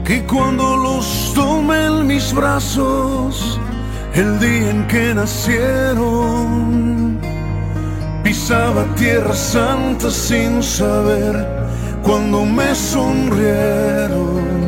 Que 0.05 0.23
cuando 0.27 0.77
los 0.77 1.33
tomé 1.33 1.85
en 1.87 2.05
mis 2.05 2.31
brazos, 2.31 3.59
el 4.13 4.39
día 4.39 4.69
en 4.69 4.85
que 4.85 5.15
nacieron, 5.15 6.39
pisaba 8.23 8.85
tierra 8.95 9.33
santa 9.33 10.11
sin 10.11 10.61
saber 10.61 11.43
cuando 12.03 12.45
me 12.45 12.75
sonrieron 12.75 14.64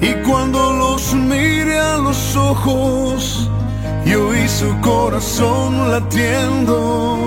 y 0.00 0.12
cuando 0.26 0.72
los 0.72 1.14
miré 1.14 1.78
a 1.78 1.98
los 1.98 2.36
ojos 2.36 3.50
y 4.04 4.14
oí 4.14 4.48
su 4.48 4.68
corazón 4.80 5.90
latiendo. 5.90 7.18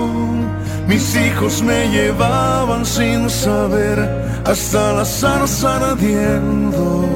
Mis 0.86 1.16
hijos 1.16 1.62
me 1.62 1.88
llevaban 1.88 2.84
sin 2.84 3.30
saber 3.30 3.98
hasta 4.44 4.92
la 4.92 5.04
zarza 5.04 5.76
ardiendo. 5.90 7.06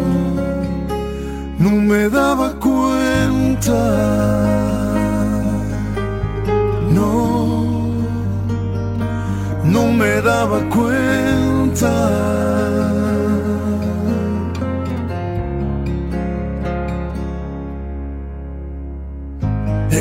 No 1.59 1.71
me 1.71 2.09
daba 2.09 2.53
cuenta. 2.55 3.81
No 6.91 7.39
no 9.65 9.93
me 9.93 10.21
daba 10.23 10.61
cuenta. 10.71 11.93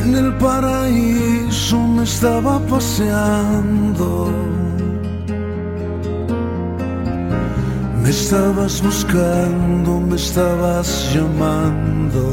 En 0.08 0.16
el 0.16 0.34
paraíso 0.36 1.78
me 1.86 2.04
estaba 2.04 2.60
paseando. 2.60 4.32
Me 8.02 8.10
estabas 8.10 8.82
buscando, 8.82 10.00
me 10.00 10.16
estabas 10.16 11.14
llamando. 11.14 12.24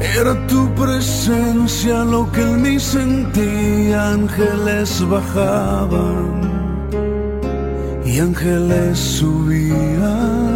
Era 0.00 0.34
tu 0.46 0.74
presencia 0.74 2.02
lo 2.04 2.32
que 2.32 2.40
en 2.40 2.62
mí 2.62 2.80
sentía, 2.80 4.12
ángeles 4.12 5.06
bajaban 5.06 6.32
y 8.06 8.20
ángeles 8.20 8.98
subían. 8.98 10.51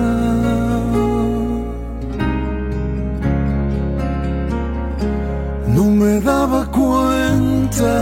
Me 5.97 6.21
daba 6.21 6.67
cuenta, 6.67 7.95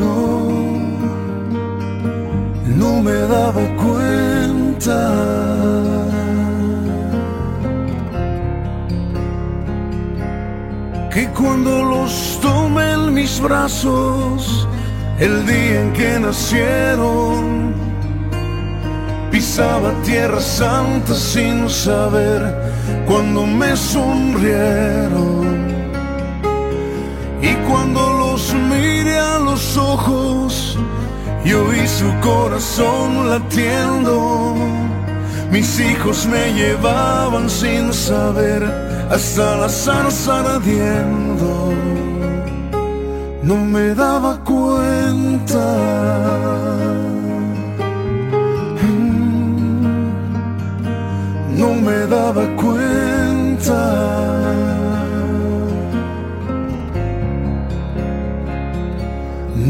no, 0.00 0.16
no 2.80 3.02
me 3.02 3.18
daba 3.34 3.64
cuenta. 3.84 4.98
Que 11.12 11.26
cuando 11.30 11.82
los 11.82 12.38
tomé 12.40 12.92
en 12.92 13.14
mis 13.14 13.40
brazos, 13.40 14.68
el 15.18 15.46
día 15.46 15.80
en 15.82 15.92
que 15.94 16.20
nacieron, 16.20 17.74
pisaba 19.32 19.90
tierra 20.04 20.40
santa 20.40 21.14
sin 21.14 21.68
saber 21.68 22.65
cuando 23.06 23.46
me 23.46 23.76
sonrieron. 23.76 25.46
Y 27.42 27.54
cuando 27.68 28.00
los 28.18 28.54
miré 28.54 29.18
a 29.18 29.38
los 29.38 29.76
ojos, 29.76 30.78
yo 31.44 31.64
vi 31.66 31.86
su 31.86 32.12
corazón 32.20 33.30
latiendo. 33.30 34.54
Mis 35.50 35.78
hijos 35.80 36.26
me 36.26 36.52
llevaban 36.52 37.48
sin 37.48 37.92
saber 37.92 38.64
hasta 39.10 39.56
la 39.56 39.68
zarza 39.68 40.40
ardiendo. 40.40 41.72
No 43.42 43.56
me 43.56 43.94
daba 43.94 44.38
cuenta. 44.44 45.66
Me 51.86 52.06
daba 52.06 52.44
cuenta. 52.56 53.82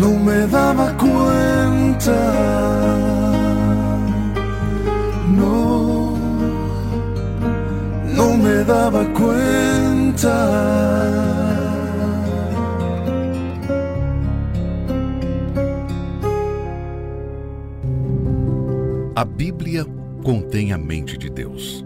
No 0.01 0.11
me 0.27 0.47
daba 0.47 0.87
cuenta. 0.97 2.19
No, 5.39 6.17
no 8.17 8.37
me 8.45 8.65
daba 8.65 9.05
cuenta. 9.21 10.37
A 19.15 19.25
Bíblia 19.25 19.87
contém 20.23 20.73
a 20.73 20.79
mente 20.79 21.17
de 21.17 21.31
Deus, 21.31 21.86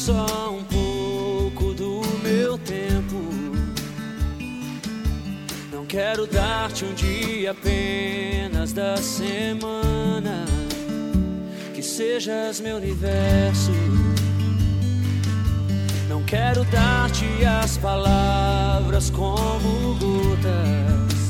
Só 0.00 0.50
um 0.50 0.64
pouco 0.64 1.74
do 1.74 2.00
meu 2.22 2.56
tempo. 2.56 3.20
Não 5.70 5.84
quero 5.84 6.26
dar-te 6.26 6.86
um 6.86 6.94
dia 6.94 7.50
apenas 7.50 8.72
da 8.72 8.96
semana. 8.96 10.46
Que 11.74 11.82
sejas 11.82 12.60
meu 12.60 12.78
universo. 12.78 13.72
Não 16.08 16.22
quero 16.24 16.64
dar-te 16.64 17.44
as 17.44 17.76
palavras 17.76 19.10
como 19.10 19.98
gotas. 19.98 21.20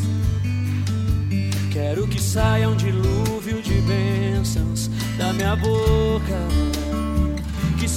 Quero 1.72 2.06
que 2.06 2.22
saia 2.22 2.68
um 2.68 2.76
dilúvio 2.76 3.60
de 3.62 3.80
bênçãos 3.80 4.88
da 5.18 5.32
minha 5.32 5.56
boca 5.56 6.69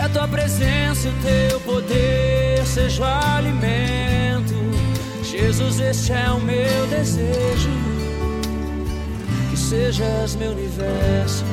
a 0.00 0.08
tua 0.08 0.26
presença 0.26 1.08
e 1.08 1.10
o 1.10 1.14
teu 1.22 1.60
poder 1.60 2.64
seja 2.64 3.02
o 3.02 3.04
alimento. 3.04 4.54
Jesus, 5.22 5.78
este 5.78 6.12
é 6.12 6.30
o 6.30 6.40
meu 6.40 6.86
desejo. 6.88 7.70
Que 9.50 9.56
sejas 9.56 10.34
meu 10.36 10.52
universo. 10.52 11.44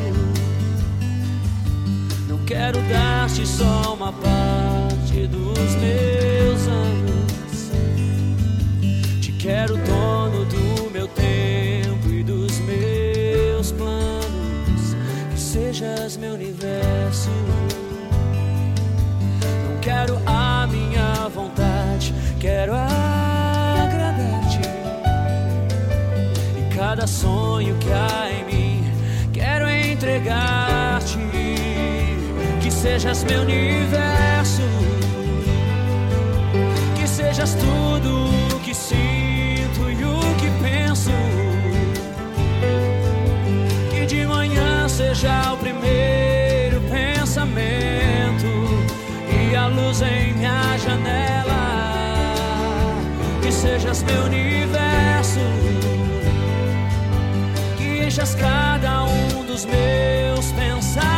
Não 2.29 2.37
quero 2.45 2.79
dar-te 2.83 3.45
só 3.45 3.93
uma 3.93 4.13
parte 4.13 5.27
dos 5.27 5.75
meus 5.75 6.67
anos. 6.67 7.71
Te 9.21 9.31
quero 9.33 9.75
dono 9.77 10.45
do 10.45 10.89
meu 10.91 11.07
tempo 11.09 12.07
e 12.09 12.23
dos 12.23 12.57
meus 12.59 13.73
planos. 13.73 14.95
Que 15.31 15.39
sejas 15.39 16.15
meu 16.15 16.33
universo 16.33 17.29
quero 19.97 20.21
a 20.27 20.67
minha 20.67 21.27
vontade, 21.33 22.13
quero 22.39 22.73
agradar-te. 22.75 24.59
E 26.55 26.75
cada 26.75 27.07
sonho 27.07 27.75
que 27.77 27.91
há 27.91 28.29
em 28.31 28.45
mim, 28.45 28.91
quero 29.33 29.67
entregar-te. 29.67 31.17
Que 32.61 32.69
sejas 32.69 33.23
meu 33.23 33.41
universo, 33.41 34.61
que 36.95 37.07
sejas 37.07 37.55
tudo 37.55 38.36
sejas 53.67 54.01
meu 54.03 54.23
universo, 54.23 55.41
que 57.77 58.05
enchas 58.05 58.33
cada 58.35 59.03
um 59.03 59.43
dos 59.43 59.65
meus 59.65 60.45
pensamentos. 60.53 61.17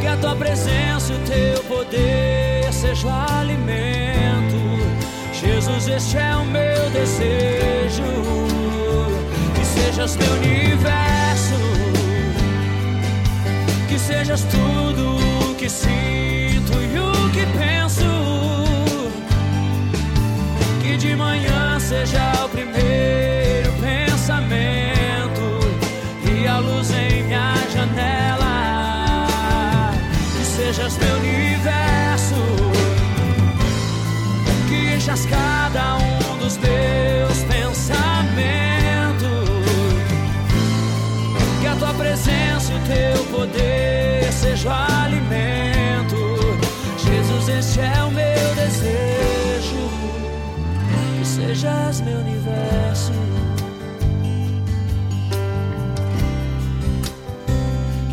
Que 0.00 0.06
a 0.06 0.16
tua 0.18 0.36
presença 0.36 1.12
e 1.12 1.16
o 1.16 1.18
teu 1.20 1.64
poder 1.64 2.70
seja 2.72 3.06
o 3.06 3.10
alimento. 3.38 4.60
Jesus, 5.32 5.88
este 5.88 6.18
é 6.18 6.36
o 6.36 6.44
meu 6.44 6.90
desejo. 6.90 8.04
Que 9.54 9.64
sejas 9.64 10.16
meu 10.16 10.32
universo, 10.34 11.54
que 13.88 13.98
sejas 13.98 14.42
tudo 14.44 15.16
o 15.50 15.54
que 15.54 15.70
sinto 15.70 16.19
de 21.00 21.16
manhã 21.16 21.80
seja 21.80 22.44
o 22.44 22.48
primeiro 22.50 23.72
pensamento 23.80 25.40
e 26.30 26.46
a 26.46 26.58
luz 26.58 26.90
em 26.90 27.22
minha 27.22 27.54
janela. 27.72 29.16
Que 30.36 30.44
sejas 30.44 30.98
meu 30.98 31.16
universo, 31.16 32.34
que 34.68 34.94
enchas 34.94 35.24
cada 35.24 35.96
um 35.96 36.36
dos 36.36 36.56
teus 36.56 37.44
pensamentos. 37.44 38.60
Que 41.62 41.66
a 41.66 41.76
tua 41.76 41.94
presença 41.94 42.72
e 42.72 42.76
o 42.76 42.80
teu 42.80 43.24
poder 43.38 44.30
seja 44.30 44.68
o 44.68 44.72
alimento. 45.02 46.36
Jesus, 46.98 47.48
este 47.48 47.80
é 47.80 48.04
o 48.04 48.10
meu 48.10 48.54
desejo. 48.54 49.49
Sejas 51.50 52.00
meu 52.02 52.16
universo. 52.20 53.12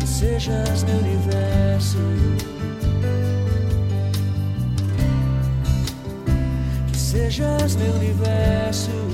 Que 0.00 0.06
sejas 0.08 0.82
meu 0.82 0.96
universo. 0.98 1.98
Que 6.88 6.98
sejas 6.98 7.76
meu 7.76 7.92
universo. 7.94 9.07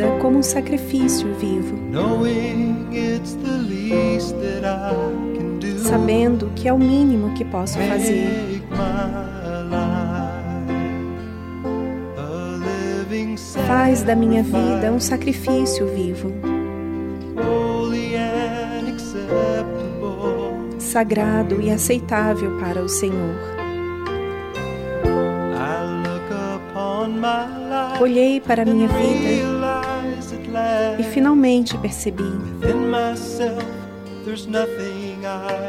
Vida 0.00 0.18
como 0.20 0.38
um 0.38 0.42
sacrifício 0.42 1.28
vivo, 1.34 1.76
sabendo 5.82 6.50
que 6.54 6.68
é 6.68 6.72
o 6.72 6.78
mínimo 6.78 7.34
que 7.34 7.44
posso 7.44 7.78
fazer. 7.78 8.62
Faz 13.66 14.02
da 14.02 14.16
minha 14.16 14.42
vida 14.42 14.90
um 14.90 15.00
sacrifício 15.00 15.86
vivo, 15.86 16.32
sagrado 20.78 21.60
e 21.60 21.70
aceitável 21.70 22.58
para 22.58 22.82
o 22.82 22.88
Senhor. 22.88 23.60
Olhei 28.00 28.40
para 28.40 28.62
a 28.62 28.64
minha 28.64 28.88
vida 28.88 29.49
finalmente 31.30 31.78
percebi: 31.78 32.24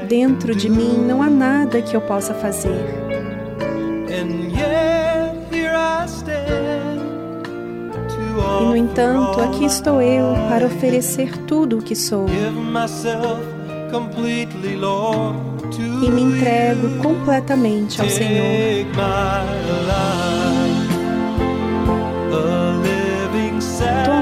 dentro 0.08 0.56
de 0.56 0.70
mim 0.70 0.98
não 1.08 1.22
há 1.22 1.30
nada 1.30 1.82
que 1.82 1.96
eu 1.96 2.02
possa 2.02 2.34
fazer. 2.34 2.84
E 8.60 8.64
no 8.64 8.76
entanto, 8.76 9.40
aqui 9.40 9.66
estou 9.66 10.02
eu 10.02 10.34
para 10.50 10.66
oferecer 10.66 11.38
tudo 11.46 11.78
o 11.78 11.82
que 11.82 11.96
sou. 11.96 12.26
E 16.04 16.10
me 16.10 16.22
entrego 16.22 16.98
completamente 17.02 18.02
ao 18.02 18.10
Senhor. 18.10 18.46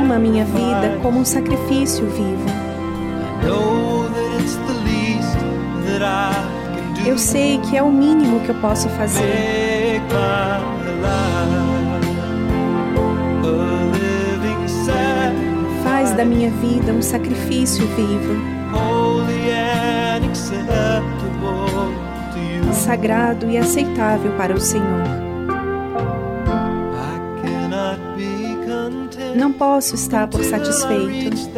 Toma 0.09 0.17
a 0.17 0.23
minha 0.23 0.43
vida 0.43 0.97
como 1.03 1.19
um 1.19 1.23
sacrifício 1.23 2.03
vivo. 2.07 2.45
Eu 7.05 7.15
sei 7.15 7.59
que 7.59 7.77
é 7.77 7.83
o 7.83 7.91
mínimo 7.91 8.39
que 8.39 8.49
eu 8.49 8.55
posso 8.55 8.89
fazer. 8.89 10.01
Faz 15.83 16.11
da 16.13 16.25
minha 16.25 16.49
vida 16.49 16.91
um 16.91 17.03
sacrifício 17.03 17.85
vivo, 17.89 18.33
sagrado 22.73 23.47
e 23.47 23.59
aceitável 23.59 24.31
para 24.31 24.55
o 24.55 24.59
Senhor. 24.59 25.28
Não 29.39 29.53
posso 29.53 29.95
estar 29.95 30.27
por 30.27 30.43
satisfeito 30.43 31.49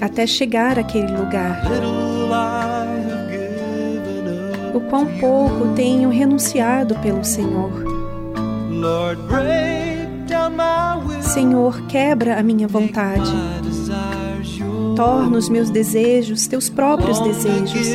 até 0.00 0.26
chegar 0.26 0.78
àquele 0.78 1.14
lugar. 1.14 1.62
O 4.74 4.80
quão 4.80 5.04
pouco 5.18 5.74
tenho 5.74 6.08
renunciado 6.08 6.94
pelo 7.00 7.22
Senhor. 7.22 7.70
Senhor, 11.20 11.82
quebra 11.88 12.40
a 12.40 12.42
minha 12.42 12.66
vontade. 12.66 13.30
Torna 14.96 15.36
os 15.36 15.50
meus 15.50 15.68
desejos 15.68 16.46
teus 16.46 16.70
próprios 16.70 17.20
desejos. 17.20 17.86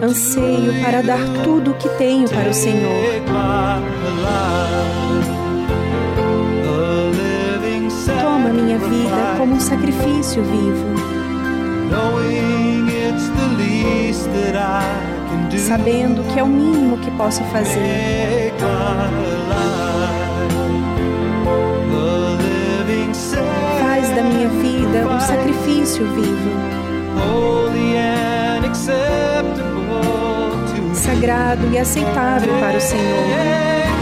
Anseio 0.00 0.80
para 0.84 1.02
dar 1.02 1.42
tudo 1.42 1.72
o 1.72 1.74
que 1.74 1.88
tenho 1.90 2.28
para 2.28 2.50
o 2.50 2.54
Senhor. 2.54 3.26
Minha 8.76 8.88
vida 8.88 9.34
como 9.38 9.54
um 9.54 9.60
sacrifício 9.60 10.42
vivo, 10.42 10.86
sabendo 15.58 16.22
que 16.32 16.38
é 16.38 16.42
o 16.42 16.46
mínimo 16.46 16.98
que 16.98 17.10
posso 17.12 17.42
fazer. 17.44 18.52
Faz 23.80 24.10
da 24.10 24.22
minha 24.22 24.48
vida 24.48 25.08
um 25.08 25.20
sacrifício 25.20 26.04
vivo, 26.14 26.50
sagrado 30.94 31.66
e 31.72 31.78
aceitável 31.78 32.52
para 32.60 32.76
o 32.76 32.80
Senhor. 32.80 33.95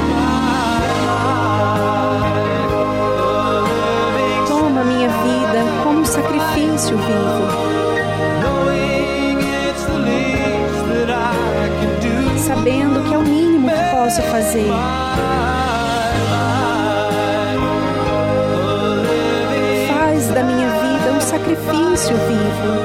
Um 6.05 6.07
sacrifício 6.07 6.99
vivo, 6.99 7.49
sabendo 12.39 13.03
que 13.09 13.15
é 13.15 13.19
o 13.19 13.23
mínimo 13.23 13.71
que 13.71 13.97
posso 13.97 14.21
fazer. 14.25 14.71
Faz 19.89 20.29
da 20.29 20.43
minha 20.43 20.69
vida 20.69 21.13
um 21.17 21.21
sacrifício 21.23 22.15
vivo, 22.29 22.85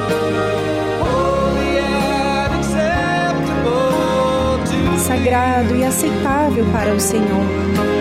sagrado 4.98 5.76
e 5.76 5.84
aceitável 5.84 6.64
para 6.72 6.94
o 6.94 7.00
Senhor. 7.00 7.99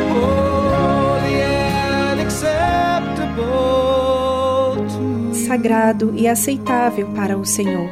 Sagrado 5.50 6.14
e 6.16 6.28
aceitável 6.28 7.12
para 7.14 7.36
o 7.36 7.44
Senhor. 7.44 7.90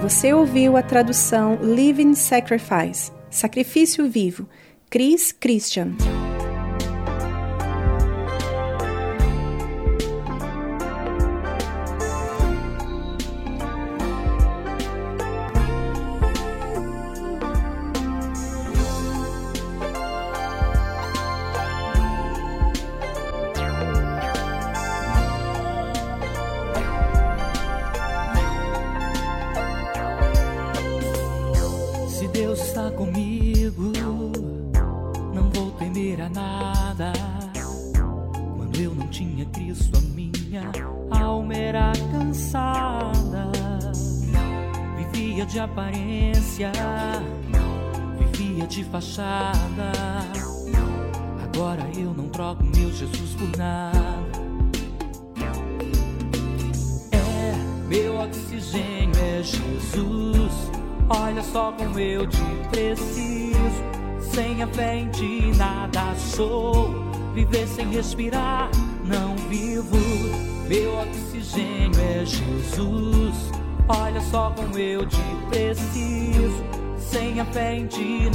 Você 0.00 0.32
ouviu 0.32 0.76
a 0.76 0.82
tradução 0.84 1.58
Living 1.60 2.14
Sacrifice, 2.14 3.10
Sacrifício 3.28 4.08
Vivo, 4.08 4.48
Chris 4.88 5.32
Christian. 5.32 5.96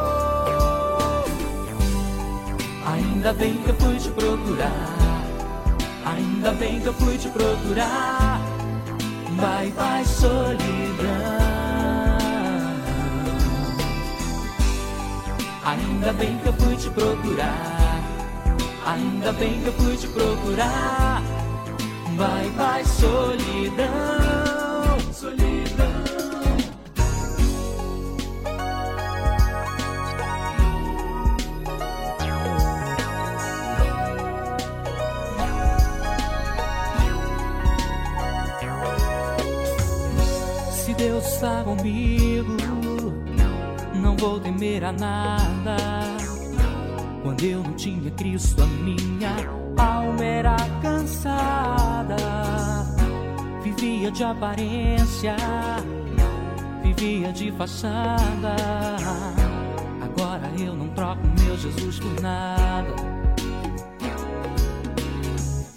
ainda 2.90 3.34
bem 3.34 3.56
que 3.58 3.70
eu 3.70 3.76
fui 3.76 3.98
te 3.98 4.10
procurar. 4.10 5.24
Ainda 6.06 6.52
bem 6.52 6.80
que 6.80 6.88
eu 6.88 6.94
fui 6.94 7.18
te 7.18 7.30
procurar. 7.30 8.40
Bye 9.38 9.72
bye, 9.72 10.06
solidão. 10.06 11.44
Ainda 15.66 16.14
bem 16.14 16.38
que 16.38 16.48
eu 16.48 16.54
fui 16.54 16.76
te 16.76 16.90
procurar. 16.90 18.02
Ainda 18.86 19.32
bem 19.34 19.62
que 19.62 19.68
eu 19.68 19.74
fui 19.74 19.96
te 19.96 20.08
procurar. 20.08 21.33
Bye 22.24 22.50
bye, 22.52 22.86
solidão. 22.86 23.90
Solidão. 25.12 25.92
Se 40.72 40.94
Deus 40.94 41.26
está 41.26 41.62
comigo, 41.66 42.56
não 43.96 44.16
vou 44.16 44.40
temer 44.40 44.86
a 44.86 44.94
nada. 44.94 45.76
Quando 47.22 47.44
eu 47.44 47.62
não 47.62 47.74
tinha 47.74 48.10
Cristo, 48.12 48.64
a 48.64 48.66
minha 48.66 49.63
alma 49.78 50.24
era 50.24 50.56
cansada. 50.82 52.16
Vivia 53.62 54.12
de 54.12 54.24
aparência, 54.24 55.36
vivia 56.84 57.32
de 57.32 57.52
fachada. 57.54 58.56
Agora 60.02 60.52
eu 60.60 60.76
não 60.76 60.90
troco 60.90 61.22
meu 61.40 61.58
Jesus 61.58 62.00
por 62.00 62.22
nada. 62.22 62.94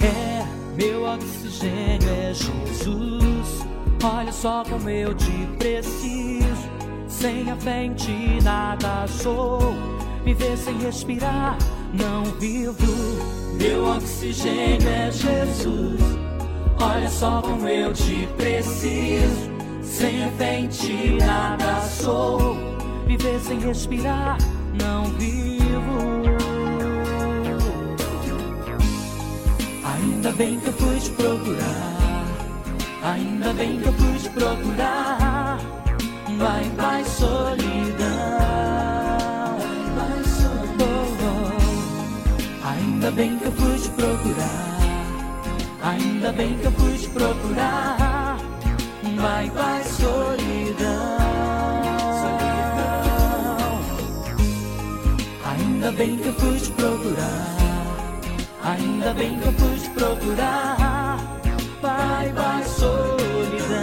É, 0.01 0.45
meu 0.77 1.05
oxigênio 1.05 2.09
é 2.09 2.35
Jesus. 2.35 3.67
Olha 4.03 4.33
só 4.33 4.63
como 4.65 4.89
eu 4.91 5.15
te 5.15 5.33
preciso. 5.59 6.77
Sem 7.09 7.51
a 7.51 7.57
fé 7.57 7.85
em 7.85 7.95
ti 7.95 8.39
nada 8.43 9.07
sou. 9.09 9.75
Viver 10.25 10.57
sem 10.57 10.77
respirar, 10.79 11.57
não 11.93 12.25
vivo. 12.39 12.87
Meu 13.59 13.87
oxigênio 13.89 14.89
é 14.89 15.11
Jesus. 15.11 16.01
Olha 16.81 17.09
só 17.09 17.41
como 17.43 17.67
eu 17.69 17.93
te 17.93 18.29
preciso. 18.37 19.51
Sem 19.83 20.31
fé 20.33 20.61
em 20.61 20.69
ti 20.69 21.17
nada 21.19 21.81
sou. 21.83 22.57
Viver 23.07 23.41
sem 23.41 23.59
respirar, 23.61 24.37
não 24.79 25.05
vivo. 25.15 25.57
Ainda 29.85 30.33
bem 30.33 30.59
que 30.61 30.67
eu 30.67 30.73
fui 30.73 30.99
te 30.99 31.11
procurar. 31.11 32.25
Ainda 33.05 33.53
bem 33.53 33.81
que 33.81 33.87
eu 33.87 33.93
fui 33.93 34.19
te 34.19 34.29
procurar. 34.31 35.59
Vai, 36.37 36.65
vai, 36.77 37.05
solidão. 37.05 37.76
Ainda 42.97 43.11
bem 43.11 43.39
que 43.39 43.45
eu 43.45 43.53
fui 43.53 43.79
te 43.79 43.91
procurar. 43.91 44.79
Ainda 45.83 46.33
bem 46.33 46.57
que 46.57 46.65
eu 46.65 46.73
fui 46.73 46.97
te 46.97 47.09
procurar. 47.11 48.39
Vai, 49.21 49.51
vai, 49.51 49.85
solidão. 49.85 51.19
Ainda 55.45 55.93
bem 55.93 56.17
que 56.17 56.27
eu 56.27 56.33
fui 56.33 56.59
te 56.59 56.71
procurar. 56.71 57.57
Ainda 58.65 59.13
bem 59.13 59.39
que 59.41 59.47
eu 59.47 59.53
fui 59.53 59.79
te 59.79 59.91
procurar. 59.91 61.19
Vai, 61.83 62.33
vai, 62.33 62.65
solidão. 62.65 63.77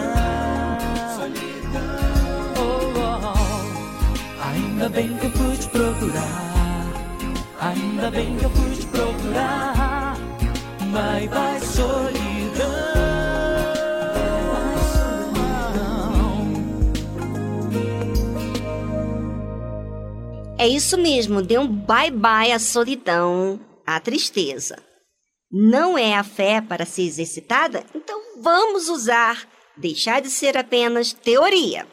Oh, 2.58 3.36
oh. 3.36 4.50
Ainda 4.50 4.90
bem 4.90 5.16
que 5.16 5.26
eu 5.28 5.32
fui 5.34 5.56
te 5.56 5.70
procurar. 5.70 6.54
Ainda 7.62 8.10
bem 8.10 8.36
que 8.36 8.44
eu 8.44 8.50
fui 8.50 8.63
procurar. 9.34 10.16
Vai, 10.92 11.28
vai, 11.28 11.60
solidão. 11.60 12.14
É 20.58 20.68
isso 20.68 20.98
mesmo, 20.98 21.42
dê 21.42 21.58
um 21.58 21.68
bye-bye 21.68 22.52
à 22.52 22.60
solidão, 22.60 23.60
à 23.86 24.00
tristeza. 24.00 24.78
Não 25.52 25.98
é 25.98 26.16
a 26.16 26.24
fé 26.24 26.62
para 26.62 26.86
ser 26.86 27.04
exercitada? 27.04 27.84
Então 27.94 28.20
vamos 28.42 28.88
usar, 28.88 29.46
deixar 29.76 30.22
de 30.22 30.30
ser 30.30 30.58
apenas 30.58 31.12
teoria. 31.12 31.86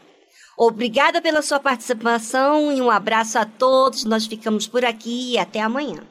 Obrigada 0.56 1.20
pela 1.20 1.42
sua 1.42 1.58
participação 1.58 2.70
e 2.70 2.80
um 2.80 2.90
abraço 2.90 3.38
a 3.38 3.46
todos. 3.46 4.04
Nós 4.04 4.26
ficamos 4.26 4.68
por 4.68 4.84
aqui 4.84 5.32
e 5.32 5.38
até 5.38 5.60
amanhã. 5.60 6.06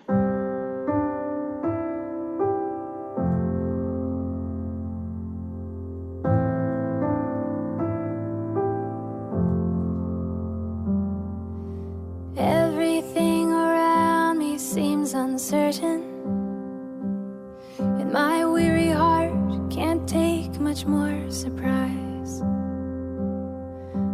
Much 20.79 20.87
more 20.87 21.29
surprise. 21.31 22.41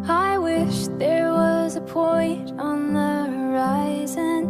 I 0.07 0.37
wish 0.37 0.87
there 0.97 1.31
was 1.31 1.75
a 1.75 1.81
point 1.81 2.51
on 2.57 2.93
the 2.93 3.25
horizon, 3.37 4.45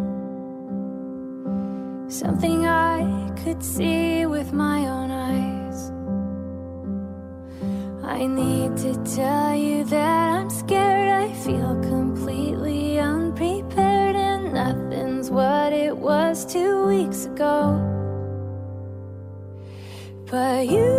something 2.10 2.66
I 2.66 3.32
could 3.44 3.62
see 3.62 4.26
with 4.26 4.54
my 4.54 4.88
own 4.88 5.12
eyes. 5.12 5.92
I 8.04 8.28
need 8.28 8.78
to 8.78 8.94
tell 9.16 9.56
you 9.56 9.84
that 9.86 10.40
I'm 10.40 10.50
scared. 10.50 11.10
I 11.10 11.34
feel 11.34 11.76
completely 11.82 13.00
unprepared, 13.00 14.16
and 14.16 14.54
nothing's 14.54 15.30
what 15.30 15.74
it 15.74 15.98
was 15.98 16.46
two 16.46 16.88
weeks 16.88 17.26
ago. 17.26 17.82
But 20.32 20.68
you 20.68 20.95